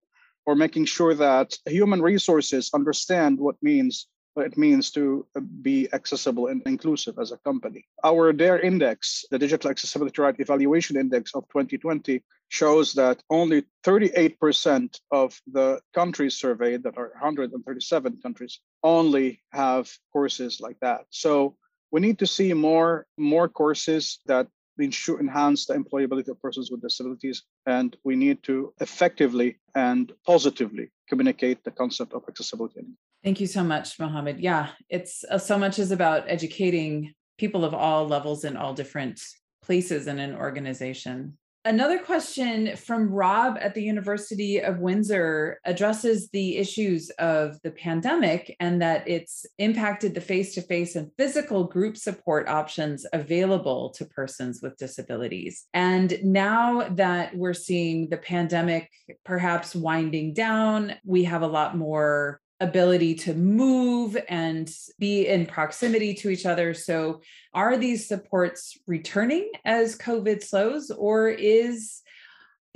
or 0.46 0.54
making 0.54 0.84
sure 0.84 1.14
that 1.14 1.58
human 1.66 2.00
resources 2.00 2.70
understand 2.72 3.38
what 3.38 3.56
means 3.60 4.06
it 4.44 4.58
means 4.58 4.90
to 4.92 5.26
uh, 5.36 5.40
be 5.62 5.88
accessible 5.92 6.48
and 6.48 6.62
inclusive 6.66 7.18
as 7.18 7.32
a 7.32 7.38
company. 7.38 7.86
Our 8.04 8.32
DARE 8.32 8.60
index, 8.60 9.24
the 9.30 9.38
Digital 9.38 9.70
Accessibility 9.70 10.20
Right 10.20 10.38
Evaluation 10.38 10.96
Index 10.96 11.34
of 11.34 11.44
2020, 11.48 12.22
shows 12.48 12.92
that 12.94 13.22
only 13.30 13.64
38% 13.84 15.00
of 15.10 15.40
the 15.52 15.80
countries 15.94 16.36
surveyed, 16.36 16.82
that 16.84 16.96
are 16.96 17.10
137 17.20 18.18
countries, 18.22 18.60
only 18.82 19.40
have 19.52 19.90
courses 20.12 20.60
like 20.60 20.78
that. 20.80 21.06
So 21.10 21.56
we 21.90 22.00
need 22.00 22.18
to 22.18 22.26
see 22.26 22.52
more, 22.52 23.06
more 23.16 23.48
courses 23.48 24.20
that 24.26 24.48
enhance 24.78 25.66
the 25.66 25.74
employability 25.74 26.28
of 26.28 26.40
persons 26.42 26.70
with 26.70 26.82
disabilities 26.82 27.42
and 27.64 27.96
we 28.04 28.14
need 28.14 28.42
to 28.42 28.74
effectively 28.80 29.58
and 29.74 30.12
positively 30.26 30.90
communicate 31.08 31.64
the 31.64 31.70
concept 31.70 32.12
of 32.12 32.22
accessibility 32.28 32.80
Thank 33.24 33.40
you 33.40 33.46
so 33.46 33.64
much, 33.64 33.98
Mohammed. 33.98 34.40
Yeah, 34.40 34.70
it's 34.88 35.24
uh, 35.24 35.38
so 35.38 35.58
much 35.58 35.78
is 35.78 35.90
about 35.90 36.24
educating 36.28 37.14
people 37.38 37.64
of 37.64 37.74
all 37.74 38.06
levels 38.06 38.44
in 38.44 38.56
all 38.56 38.72
different 38.72 39.20
places 39.62 40.06
in 40.06 40.18
an 40.18 40.34
organization. 40.34 41.36
Another 41.66 41.98
question 41.98 42.76
from 42.76 43.10
Rob 43.10 43.58
at 43.60 43.74
the 43.74 43.82
University 43.82 44.60
of 44.60 44.78
Windsor 44.78 45.58
addresses 45.64 46.28
the 46.28 46.58
issues 46.58 47.10
of 47.18 47.60
the 47.64 47.72
pandemic 47.72 48.54
and 48.60 48.80
that 48.80 49.08
it's 49.08 49.44
impacted 49.58 50.14
the 50.14 50.20
face 50.20 50.54
to 50.54 50.62
face 50.62 50.94
and 50.94 51.10
physical 51.18 51.64
group 51.64 51.96
support 51.96 52.48
options 52.48 53.04
available 53.12 53.90
to 53.96 54.04
persons 54.04 54.60
with 54.62 54.76
disabilities. 54.76 55.64
And 55.74 56.16
now 56.22 56.88
that 56.90 57.36
we're 57.36 57.52
seeing 57.52 58.10
the 58.10 58.18
pandemic 58.18 58.88
perhaps 59.24 59.74
winding 59.74 60.34
down, 60.34 60.94
we 61.04 61.24
have 61.24 61.42
a 61.42 61.48
lot 61.48 61.76
more 61.76 62.40
ability 62.60 63.14
to 63.14 63.34
move 63.34 64.16
and 64.28 64.72
be 64.98 65.26
in 65.26 65.46
proximity 65.46 66.14
to 66.14 66.30
each 66.30 66.46
other. 66.46 66.74
So, 66.74 67.20
are 67.52 67.76
these 67.76 68.08
supports 68.08 68.78
returning 68.86 69.50
as 69.64 69.98
COVID 69.98 70.42
slows, 70.42 70.90
or 70.90 71.28
is 71.28 72.02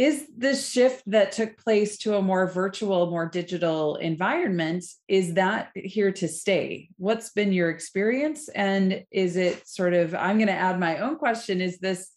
is 0.00 0.26
this 0.34 0.70
shift 0.70 1.02
that 1.08 1.32
took 1.32 1.58
place 1.58 1.98
to 1.98 2.16
a 2.16 2.22
more 2.22 2.46
virtual, 2.46 3.10
more 3.10 3.28
digital 3.28 3.96
environment 3.96 4.82
is 5.08 5.34
that 5.34 5.72
here 5.74 6.10
to 6.12 6.26
stay? 6.26 6.88
What's 6.96 7.28
been 7.32 7.52
your 7.52 7.68
experience, 7.68 8.48
and 8.48 9.04
is 9.10 9.36
it 9.36 9.68
sort 9.68 9.92
of? 9.92 10.14
I'm 10.14 10.38
going 10.38 10.46
to 10.48 10.54
add 10.54 10.80
my 10.80 10.98
own 10.98 11.16
question: 11.16 11.60
Is 11.60 11.78
this 11.78 12.10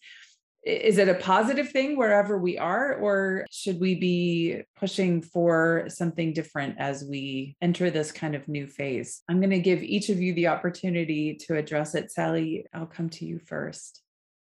is 0.64 0.96
it 0.98 1.08
a 1.08 1.14
positive 1.14 1.68
thing 1.68 1.96
wherever 1.96 2.38
we 2.38 2.56
are 2.56 2.94
or 2.94 3.44
should 3.50 3.78
we 3.78 3.94
be 3.94 4.62
pushing 4.76 5.20
for 5.20 5.84
something 5.88 6.32
different 6.32 6.76
as 6.78 7.04
we 7.04 7.54
enter 7.60 7.90
this 7.90 8.10
kind 8.10 8.34
of 8.34 8.48
new 8.48 8.66
phase? 8.66 9.22
I'm 9.28 9.40
going 9.40 9.50
to 9.50 9.58
give 9.58 9.82
each 9.82 10.08
of 10.08 10.20
you 10.20 10.32
the 10.34 10.48
opportunity 10.48 11.34
to 11.46 11.56
address 11.56 11.94
it. 11.94 12.10
Sally 12.10 12.66
i'll 12.72 12.86
come 12.86 13.10
to 13.10 13.26
you 13.26 13.38
first. 13.38 14.02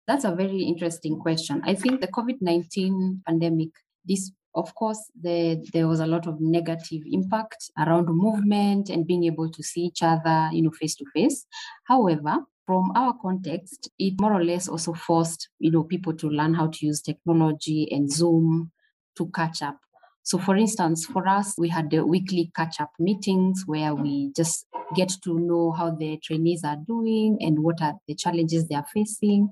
That's 0.08 0.26
a 0.26 0.36
very 0.36 0.62
interesting 0.62 1.20
question. 1.20 1.62
I 1.66 1.74
think 1.74 2.02
the 2.02 2.08
covid-19 2.08 3.24
pandemic 3.26 3.70
this 4.06 4.32
of 4.56 4.76
course 4.76 5.10
the, 5.20 5.66
there 5.74 5.88
was 5.88 6.00
a 6.00 6.06
lot 6.06 6.28
of 6.28 6.40
negative 6.40 7.02
impact 7.12 7.72
around 7.80 8.06
movement 8.08 8.90
and 8.90 9.08
being 9.08 9.24
able 9.24 9.50
to 9.50 9.64
see 9.64 9.82
each 9.82 10.04
other 10.04 10.50
you 10.52 10.62
know 10.62 10.72
face 10.72 10.96
to 10.96 11.06
face. 11.14 11.48
However 11.86 12.46
from 12.66 12.92
our 12.96 13.14
context, 13.22 13.90
it 14.00 14.14
more 14.20 14.34
or 14.34 14.44
less 14.44 14.68
also 14.68 14.94
forced 14.94 15.50
you 15.60 15.72
know 15.72 15.84
people 15.84 16.14
to 16.14 16.30
learn 16.30 16.54
how 16.54 16.68
to 16.68 16.86
use 16.86 17.02
technology 17.02 17.88
and 17.92 18.12
Zoom 18.12 18.72
to 19.18 19.30
catch 19.34 19.62
up. 19.62 19.78
So, 20.24 20.38
for 20.38 20.56
instance, 20.56 21.06
for 21.06 21.28
us, 21.28 21.56
we 21.58 21.68
had 21.68 21.90
the 21.90 22.06
weekly 22.06 22.50
catch 22.56 22.80
up 22.80 22.92
meetings 22.98 23.64
where 23.66 23.94
we 23.94 24.32
just 24.36 24.66
get 24.96 25.12
to 25.24 25.38
know 25.38 25.72
how 25.72 25.92
the 25.92 26.18
trainees 26.24 26.64
are 26.64 26.78
doing 26.88 27.38
and 27.42 27.60
what 27.60 27.82
are 27.82 27.96
the 28.08 28.16
challenges 28.16 28.68
they 28.68 28.76
are 28.76 28.86
facing. 28.94 29.50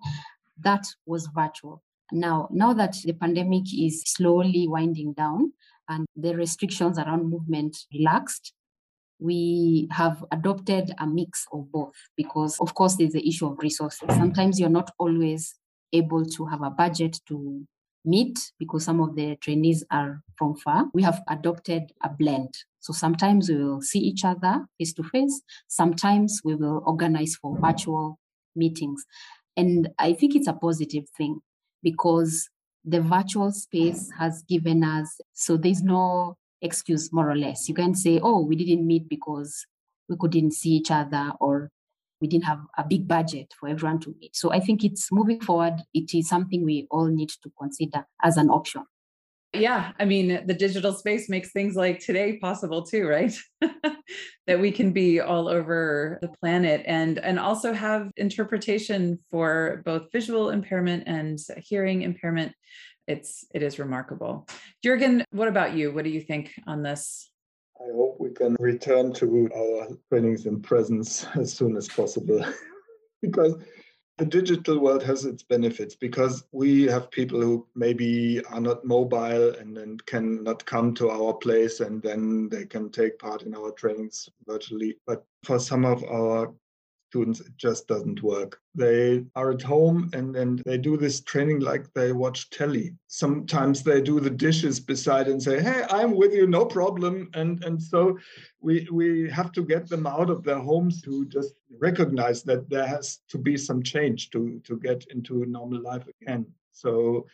That 0.64 0.86
was 1.06 1.28
virtual. 1.36 1.84
Now, 2.14 2.48
now 2.52 2.74
that 2.74 2.96
the 3.04 3.14
pandemic 3.14 3.64
is 3.78 4.04
slowly 4.06 4.68
winding 4.68 5.14
down 5.14 5.54
and 5.90 6.06
the 6.16 6.36
restrictions 6.36 6.98
around 6.98 7.30
movement 7.30 7.78
relaxed, 7.94 8.54
we 9.22 9.88
have 9.92 10.26
adopted 10.32 10.92
a 11.00 11.08
mix 11.08 11.46
of 11.54 11.72
both 11.72 11.94
because, 12.18 12.60
of 12.60 12.74
course, 12.76 12.96
there's 12.98 13.14
the 13.14 13.28
issue 13.28 13.48
of 13.48 13.60
resources. 13.60 14.10
Sometimes 14.10 14.60
you're 14.60 14.70
not 14.70 14.92
always 15.00 15.56
able 15.94 16.26
to 16.26 16.46
have 16.46 16.64
a 16.64 16.70
budget 16.72 17.20
to 17.28 17.66
meet 18.04 18.52
because 18.58 18.84
some 18.84 19.00
of 19.00 19.16
the 19.16 19.36
trainees 19.38 19.84
are 19.92 20.22
from 20.36 20.56
far. 20.56 20.86
We 20.94 21.04
have 21.04 21.22
adopted 21.30 21.92
a 22.04 22.10
blend. 22.10 22.54
So 22.80 22.94
sometimes 22.94 23.48
we 23.50 23.58
will 23.64 23.82
see 23.82 24.00
each 24.00 24.26
other 24.26 24.66
face 24.80 24.94
to 24.94 25.04
face, 25.04 25.42
sometimes 25.68 26.42
we 26.44 26.56
will 26.56 26.82
organize 26.88 27.36
for 27.36 27.56
virtual 27.60 28.18
meetings. 28.56 29.06
And 29.56 29.90
I 30.00 30.14
think 30.14 30.36
it's 30.36 30.48
a 30.48 30.54
positive 30.54 31.06
thing 31.18 31.42
because 31.84 32.50
the 32.84 33.02
virtual 33.02 33.52
space 33.52 34.10
has 34.18 34.44
given 34.50 34.84
us, 34.84 35.20
so 35.34 35.58
there's 35.58 35.84
no 35.84 36.38
excuse 36.62 37.12
more 37.12 37.30
or 37.30 37.36
less. 37.36 37.68
You 37.68 37.76
can 37.76 37.96
say, 37.96 38.20
oh, 38.22 38.42
we 38.42 38.56
didn't 38.56 38.86
meet 38.86 39.10
because 39.10 39.66
we 40.10 40.18
couldn't 40.20 40.52
see 40.52 40.72
each 40.72 40.92
other 40.92 41.32
or 41.40 41.70
we 42.20 42.28
didn't 42.28 42.46
have 42.46 42.60
a 42.78 42.86
big 42.88 43.08
budget 43.08 43.54
for 43.60 43.68
everyone 43.68 44.00
to 44.02 44.16
meet. 44.20 44.36
So 44.36 44.52
I 44.52 44.60
think 44.60 44.84
it's 44.84 45.12
moving 45.12 45.42
forward, 45.42 45.82
it 45.94 46.14
is 46.14 46.30
something 46.30 46.64
we 46.64 46.88
all 46.92 47.08
need 47.08 47.30
to 47.30 47.52
consider 47.60 48.06
as 48.24 48.38
an 48.38 48.50
option. 48.50 48.84
Yeah, 49.54 49.92
I 50.00 50.06
mean, 50.06 50.46
the 50.46 50.54
digital 50.54 50.94
space 50.94 51.28
makes 51.28 51.52
things 51.52 51.76
like 51.76 52.00
today 52.00 52.38
possible 52.38 52.84
too, 52.84 53.06
right? 53.06 53.36
that 54.48 54.60
we 54.62 54.72
can 54.72 54.94
be 54.94 55.20
all 55.20 55.50
over 55.50 56.20
the 56.22 56.30
planet 56.40 56.84
and 56.86 57.20
and 57.20 57.38
also 57.38 57.74
have 57.74 58.12
interpretation 58.16 59.20
for 59.30 59.82
both 59.84 60.10
visual 60.14 60.52
impairment 60.52 61.04
and 61.06 61.38
hearing 61.58 62.04
impairment 62.04 62.54
it's 63.12 63.46
it 63.54 63.62
is 63.62 63.78
remarkable. 63.78 64.48
Jürgen, 64.84 65.24
what 65.32 65.48
about 65.48 65.76
you? 65.76 65.92
What 65.92 66.06
do 66.06 66.10
you 66.10 66.22
think 66.22 66.52
on 66.66 66.82
this? 66.82 67.30
I 67.80 67.92
hope 67.94 68.18
we 68.20 68.32
can 68.32 68.56
return 68.60 69.14
to 69.14 69.50
our 69.56 69.88
trainings 70.10 70.46
in 70.46 70.62
presence 70.62 71.26
as 71.36 71.54
soon 71.54 71.76
as 71.76 71.88
possible 71.88 72.44
because 73.22 73.56
the 74.18 74.26
digital 74.26 74.78
world 74.80 75.02
has 75.02 75.26
its 75.26 75.42
benefits 75.42 75.96
because 75.96 76.44
we 76.52 76.84
have 76.84 77.10
people 77.10 77.42
who 77.42 77.68
maybe 77.76 78.40
are 78.52 78.62
not 78.62 78.86
mobile 78.86 79.56
and 79.56 79.76
then 79.76 79.98
cannot 80.06 80.64
come 80.66 80.94
to 80.94 81.10
our 81.10 81.34
place 81.34 81.80
and 81.80 82.04
then 82.04 82.48
they 82.50 82.66
can 82.66 82.92
take 82.92 83.18
part 83.18 83.42
in 83.42 83.56
our 83.56 83.72
trainings 83.72 84.30
virtually. 84.46 84.96
But 85.08 85.26
for 85.44 85.58
some 85.58 85.86
of 85.86 86.04
our 86.04 86.54
students 87.12 87.42
it 87.42 87.52
just 87.58 87.88
doesn't 87.88 88.24
work. 88.24 88.58
They 88.74 89.26
are 89.36 89.52
at 89.52 89.62
home 89.62 90.10
and, 90.14 90.34
and 90.38 90.60
they 90.66 90.78
do 90.78 90.96
this 90.96 91.20
training 91.20 91.60
like 91.60 91.86
they 91.94 92.14
watch 92.14 92.50
telly. 92.52 92.96
Sometimes 93.08 93.84
they 93.84 94.00
do 94.02 94.22
the 94.22 94.30
dishes 94.30 94.80
beside 94.80 95.28
and 95.28 95.44
say 95.44 95.62
hey 95.62 95.84
i'm 95.90 96.16
with 96.16 96.34
you 96.34 96.48
no 96.48 96.64
problem. 96.66 97.30
And 97.34 97.62
and 97.66 97.78
so 97.92 98.18
we 98.62 98.88
we 99.00 99.30
have 99.30 99.52
to 99.58 99.64
get 99.74 99.90
them 99.90 100.08
out 100.08 100.30
of 100.30 100.44
their 100.44 100.62
homes 100.70 101.02
to 101.02 101.26
just 101.26 101.54
recognize 101.88 102.44
that 102.44 102.70
there 102.70 102.88
has 102.88 103.06
to 103.32 103.38
be 103.38 103.58
some 103.58 103.84
change 103.84 104.30
to 104.30 104.62
to 104.68 104.74
get 104.88 105.00
into 105.14 105.46
normal 105.58 105.82
life 105.82 106.06
again. 106.14 106.46
So 106.72 107.26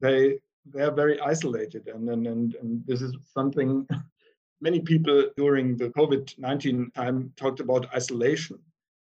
they 0.00 0.38
they're 0.72 0.98
very 1.02 1.18
isolated 1.32 1.88
and 1.88 2.08
and 2.08 2.24
and, 2.32 2.54
and 2.60 2.70
this 2.86 3.02
is 3.02 3.12
something 3.38 3.70
many 4.68 4.80
people 4.80 5.18
during 5.36 5.76
the 5.76 5.90
covid-19 5.98 6.94
time 6.94 7.18
talked 7.36 7.60
about 7.60 7.92
isolation 8.00 8.58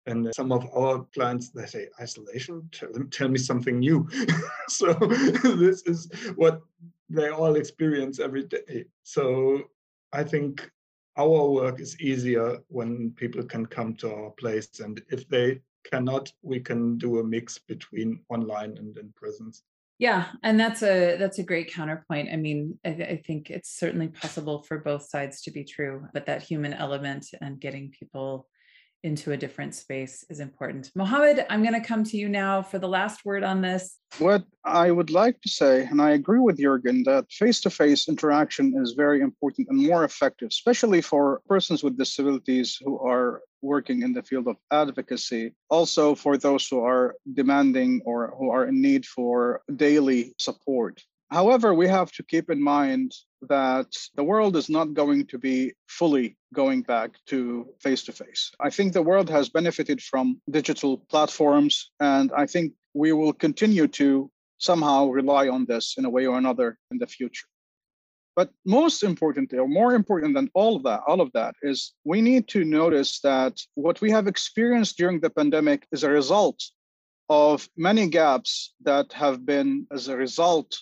and 0.08 0.34
some 0.36 0.52
of 0.52 0.68
our 0.76 1.06
clients 1.14 1.50
they 1.50 1.66
say 1.66 1.88
isolation? 2.00 2.70
Tell, 2.72 2.92
them, 2.92 3.10
tell 3.10 3.30
me 3.30 3.38
something 3.38 3.80
new. 3.80 4.08
So 4.68 4.94
this 5.44 5.84
is 5.84 6.10
what 6.36 6.62
they 7.10 7.30
all 7.30 7.56
experience 7.56 8.20
every 8.20 8.44
day. 8.44 8.86
So 9.04 9.70
i 10.14 10.24
think 10.24 10.70
our 11.18 11.50
work 11.50 11.80
is 11.80 12.00
easier 12.00 12.60
when 12.68 13.12
people 13.12 13.44
can 13.44 13.66
come 13.66 13.96
to 13.96 14.14
our 14.14 14.30
place 14.32 14.80
and 14.80 15.02
if 15.10 15.28
they 15.30 15.62
cannot 15.90 16.32
we 16.42 16.60
can 16.60 16.98
do 16.98 17.20
a 17.20 17.24
mix 17.24 17.60
between 17.60 18.20
online 18.30 18.78
and 18.78 18.98
in 18.98 19.14
presence. 19.16 19.64
Yeah 20.00 20.26
and 20.44 20.60
that's 20.60 20.84
a 20.84 21.16
that's 21.18 21.40
a 21.40 21.44
great 21.44 21.72
counterpoint. 21.72 22.30
I 22.32 22.36
mean 22.36 22.80
I, 22.84 22.90
I, 22.90 23.22
think 23.26 23.50
it's 23.50 23.78
certainly 23.78 24.10
possible 24.10 24.64
for 24.64 24.80
both 24.80 25.04
sides 25.04 25.42
to 25.44 25.52
be 25.52 25.64
true 25.64 26.08
but 26.14 26.26
that 26.26 26.44
human 26.44 26.74
element 26.74 27.28
and 27.42 27.60
getting 27.60 27.92
people 27.92 28.48
into 29.06 29.32
a 29.32 29.38
different 29.38 29.76
space 29.76 30.26
is 30.30 30.40
important. 30.40 30.92
Mohammed, 30.96 31.46
I'm 31.50 31.62
going 31.62 31.80
to 31.80 31.88
come 31.88 32.04
to 32.06 32.18
you 32.18 32.28
now 32.28 32.62
for 32.62 32.80
the 32.80 32.88
last 32.88 33.24
word 33.24 33.44
on 33.44 33.62
this. 33.62 34.00
What 34.18 34.44
I 34.66 34.90
would 34.92 35.12
like 35.12 35.40
to 35.42 35.50
say, 35.50 35.84
and 35.86 36.02
I 36.02 36.12
agree 36.12 36.40
with 36.40 36.58
Jürgen, 36.58 37.06
that 37.06 37.32
face 37.32 37.62
to 37.62 37.70
face 37.70 38.10
interaction 38.10 38.74
is 38.82 38.94
very 38.94 39.22
important 39.22 39.68
and 39.70 39.88
more 39.88 40.04
effective, 40.04 40.48
especially 40.50 41.02
for 41.02 41.42
persons 41.48 41.84
with 41.84 41.98
disabilities 41.98 42.80
who 42.84 43.00
are 43.00 43.42
working 43.62 44.02
in 44.02 44.12
the 44.14 44.24
field 44.24 44.48
of 44.48 44.58
advocacy. 44.72 45.54
Also, 45.70 46.16
for 46.16 46.38
those 46.38 46.68
who 46.68 46.80
are 46.84 47.16
demanding 47.34 48.02
or 48.06 48.34
who 48.38 48.50
are 48.50 48.66
in 48.66 48.82
need 48.82 49.06
for 49.06 49.62
daily 49.76 50.34
support. 50.40 51.02
However, 51.32 51.74
we 51.74 51.88
have 51.88 52.12
to 52.14 52.24
keep 52.24 52.50
in 52.50 52.62
mind 52.62 53.12
that 53.50 53.88
the 54.16 54.24
world 54.24 54.56
is 54.56 54.70
not 54.70 54.94
going 54.94 55.26
to 55.28 55.38
be 55.38 55.74
fully 55.88 56.38
going 56.54 56.82
back 56.82 57.12
to 57.28 57.68
face 57.80 58.04
to 58.04 58.12
face. 58.12 58.52
I 58.60 58.70
think 58.70 58.94
the 58.94 59.02
world 59.02 59.30
has 59.30 59.50
benefited 59.50 60.02
from 60.02 60.42
digital 60.50 60.98
platforms, 61.10 61.92
and 62.00 62.32
I 62.36 62.46
think 62.46 62.74
we 62.94 63.12
will 63.12 63.34
continue 63.34 63.88
to 63.88 64.32
somehow 64.58 65.10
rely 65.10 65.50
on 65.50 65.66
this 65.66 65.96
in 65.98 66.06
a 66.06 66.10
way 66.10 66.26
or 66.26 66.38
another 66.38 66.78
in 66.92 66.98
the 66.98 67.08
future. 67.08 67.48
But 68.36 68.50
most 68.66 69.04
importantly, 69.04 69.60
or 69.60 69.68
more 69.68 69.94
important 69.94 70.34
than 70.36 70.50
all 70.54 70.76
of 70.76 70.84
that, 70.84 71.02
all 71.08 71.22
of 71.22 71.32
that 71.34 71.56
is 71.62 71.94
we 72.04 72.22
need 72.22 72.48
to 72.50 72.66
notice 72.66 73.20
that 73.22 73.58
what 73.76 74.02
we 74.02 74.12
have 74.12 74.28
experienced 74.28 74.98
during 74.98 75.22
the 75.22 75.30
pandemic 75.30 75.88
is 75.92 76.04
a 76.04 76.10
result 76.10 76.62
of 77.30 77.68
many 77.78 78.08
gaps 78.10 78.74
that 78.84 79.12
have 79.14 79.46
been 79.46 79.88
as 79.92 80.10
a 80.10 80.18
result 80.18 80.78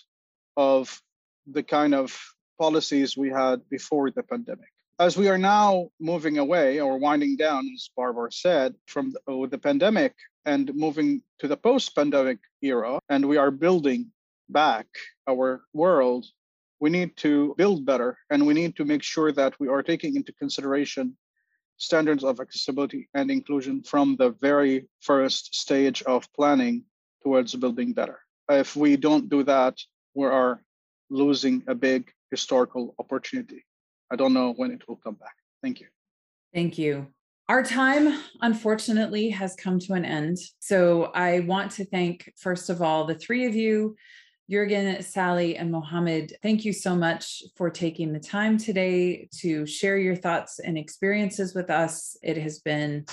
of 0.56 1.00
the 1.46 1.62
kind 1.62 1.94
of 1.94 2.18
policies 2.58 3.16
we 3.16 3.30
had 3.30 3.60
before 3.68 4.10
the 4.10 4.22
pandemic. 4.22 4.68
As 4.98 5.16
we 5.16 5.28
are 5.28 5.38
now 5.38 5.88
moving 5.98 6.38
away 6.38 6.80
or 6.80 6.98
winding 6.98 7.36
down, 7.36 7.68
as 7.74 7.90
Barbara 7.96 8.30
said, 8.30 8.74
from 8.86 9.12
the, 9.12 9.32
uh, 9.32 9.46
the 9.46 9.58
pandemic 9.58 10.14
and 10.44 10.72
moving 10.74 11.22
to 11.40 11.48
the 11.48 11.56
post 11.56 11.94
pandemic 11.96 12.38
era, 12.62 13.00
and 13.08 13.26
we 13.26 13.36
are 13.36 13.50
building 13.50 14.12
back 14.48 14.86
our 15.26 15.62
world, 15.72 16.26
we 16.80 16.90
need 16.90 17.16
to 17.16 17.54
build 17.56 17.84
better 17.84 18.18
and 18.30 18.46
we 18.46 18.54
need 18.54 18.76
to 18.76 18.84
make 18.84 19.02
sure 19.02 19.32
that 19.32 19.58
we 19.58 19.68
are 19.68 19.82
taking 19.82 20.16
into 20.16 20.32
consideration 20.34 21.16
standards 21.76 22.22
of 22.24 22.40
accessibility 22.40 23.08
and 23.14 23.30
inclusion 23.30 23.82
from 23.82 24.16
the 24.16 24.30
very 24.40 24.86
first 25.00 25.54
stage 25.54 26.02
of 26.02 26.32
planning 26.34 26.84
towards 27.22 27.54
building 27.54 27.92
better. 27.92 28.20
If 28.48 28.76
we 28.76 28.96
don't 28.96 29.28
do 29.28 29.42
that, 29.44 29.78
we 30.14 30.26
are 30.26 30.62
losing 31.10 31.64
a 31.66 31.74
big 31.74 32.10
historical 32.34 32.94
opportunity. 32.98 33.64
I 34.10 34.16
don't 34.16 34.34
know 34.34 34.52
when 34.52 34.70
it 34.72 34.82
will 34.88 34.96
come 34.96 35.14
back. 35.14 35.36
Thank 35.62 35.80
you. 35.80 35.86
Thank 36.52 36.78
you. 36.78 37.06
Our 37.48 37.62
time, 37.62 38.20
unfortunately, 38.40 39.28
has 39.30 39.54
come 39.54 39.78
to 39.80 39.92
an 39.92 40.04
end. 40.04 40.38
So 40.60 41.12
I 41.14 41.40
want 41.40 41.70
to 41.72 41.84
thank, 41.84 42.32
first 42.36 42.70
of 42.70 42.82
all, 42.82 43.04
the 43.04 43.14
three 43.14 43.46
of 43.46 43.54
you 43.54 43.96
Jürgen, 44.50 45.02
Sally, 45.02 45.56
and 45.56 45.72
Mohammed, 45.72 46.36
thank 46.42 46.66
you 46.66 46.72
so 46.74 46.94
much 46.94 47.42
for 47.56 47.70
taking 47.70 48.12
the 48.12 48.20
time 48.20 48.58
today 48.58 49.26
to 49.38 49.64
share 49.64 49.96
your 49.96 50.16
thoughts 50.16 50.58
and 50.58 50.76
experiences 50.76 51.54
with 51.54 51.70
us. 51.70 52.16
It 52.22 52.36
has 52.36 52.58
been 52.58 53.06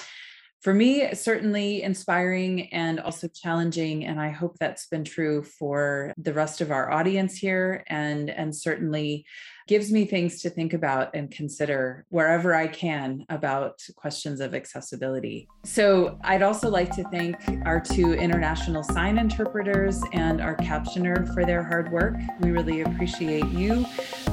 for 0.62 0.76
me, 0.76 1.14
certainly 1.16 1.82
inspiring 1.82 2.72
and 2.72 3.00
also 3.00 3.28
challenging. 3.28 4.06
And 4.06 4.22
I 4.22 4.30
hope 4.30 4.58
that's 4.60 4.86
been 4.86 5.04
true 5.04 5.42
for 5.42 6.14
the 6.18 6.34
rest 6.34 6.62
of 6.62 6.72
our 6.72 6.92
audience 6.92 7.36
here 7.36 7.84
and, 7.88 8.30
and 8.30 8.56
certainly 8.56 9.26
gives 9.68 9.92
me 9.92 10.06
things 10.06 10.42
to 10.42 10.50
think 10.52 10.74
about 10.74 11.16
and 11.16 11.32
consider 11.32 12.06
wherever 12.10 12.54
I 12.54 12.68
can 12.68 13.26
about 13.30 13.80
questions 13.96 14.40
of 14.40 14.54
accessibility. 14.54 15.48
So 15.64 16.20
I'd 16.24 16.44
also 16.44 16.70
like 16.70 16.94
to 16.96 17.04
thank 17.06 17.38
our 17.66 17.80
two 17.80 18.14
international 18.14 18.84
sign 18.84 19.18
interpreters 19.18 20.02
and 20.14 20.42
our 20.42 20.58
captioner 20.58 21.34
for 21.34 21.44
their 21.44 21.64
hard 21.64 21.92
work. 21.92 22.16
We 22.42 22.52
really 22.52 22.82
appreciate 22.82 23.48
you 23.48 23.86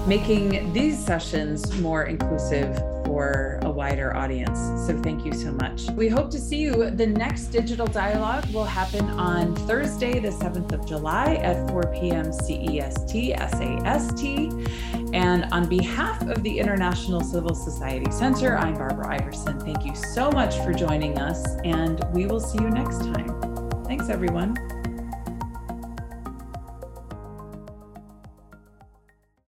making 0.06 0.72
these 0.72 0.98
sessions 0.98 1.78
more 1.78 2.04
inclusive 2.04 2.97
for 3.18 3.58
a 3.62 3.70
wider 3.70 4.16
audience. 4.16 4.60
So 4.86 4.96
thank 5.02 5.24
you 5.26 5.32
so 5.32 5.50
much. 5.50 5.90
We 5.90 6.08
hope 6.08 6.30
to 6.30 6.38
see 6.38 6.58
you. 6.58 6.90
The 6.90 7.06
next 7.06 7.46
digital 7.46 7.88
dialogue 7.88 8.46
will 8.54 8.64
happen 8.64 9.04
on 9.10 9.56
Thursday, 9.66 10.20
the 10.20 10.28
7th 10.28 10.70
of 10.70 10.86
July 10.86 11.34
at 11.42 11.68
4 11.68 11.82
p.m. 11.94 12.26
CEST, 12.26 13.36
SAST. 13.36 14.24
And 15.12 15.46
on 15.50 15.68
behalf 15.68 16.22
of 16.28 16.44
the 16.44 16.60
International 16.60 17.20
Civil 17.20 17.56
Society 17.56 18.08
Center, 18.12 18.56
I'm 18.56 18.74
Barbara 18.74 19.16
Iverson. 19.20 19.58
Thank 19.58 19.84
you 19.84 19.96
so 19.96 20.30
much 20.30 20.54
for 20.58 20.72
joining 20.72 21.18
us, 21.18 21.44
and 21.64 22.00
we 22.12 22.26
will 22.26 22.40
see 22.40 22.58
you 22.58 22.70
next 22.70 22.98
time. 22.98 23.82
Thanks, 23.84 24.10
everyone. 24.10 24.77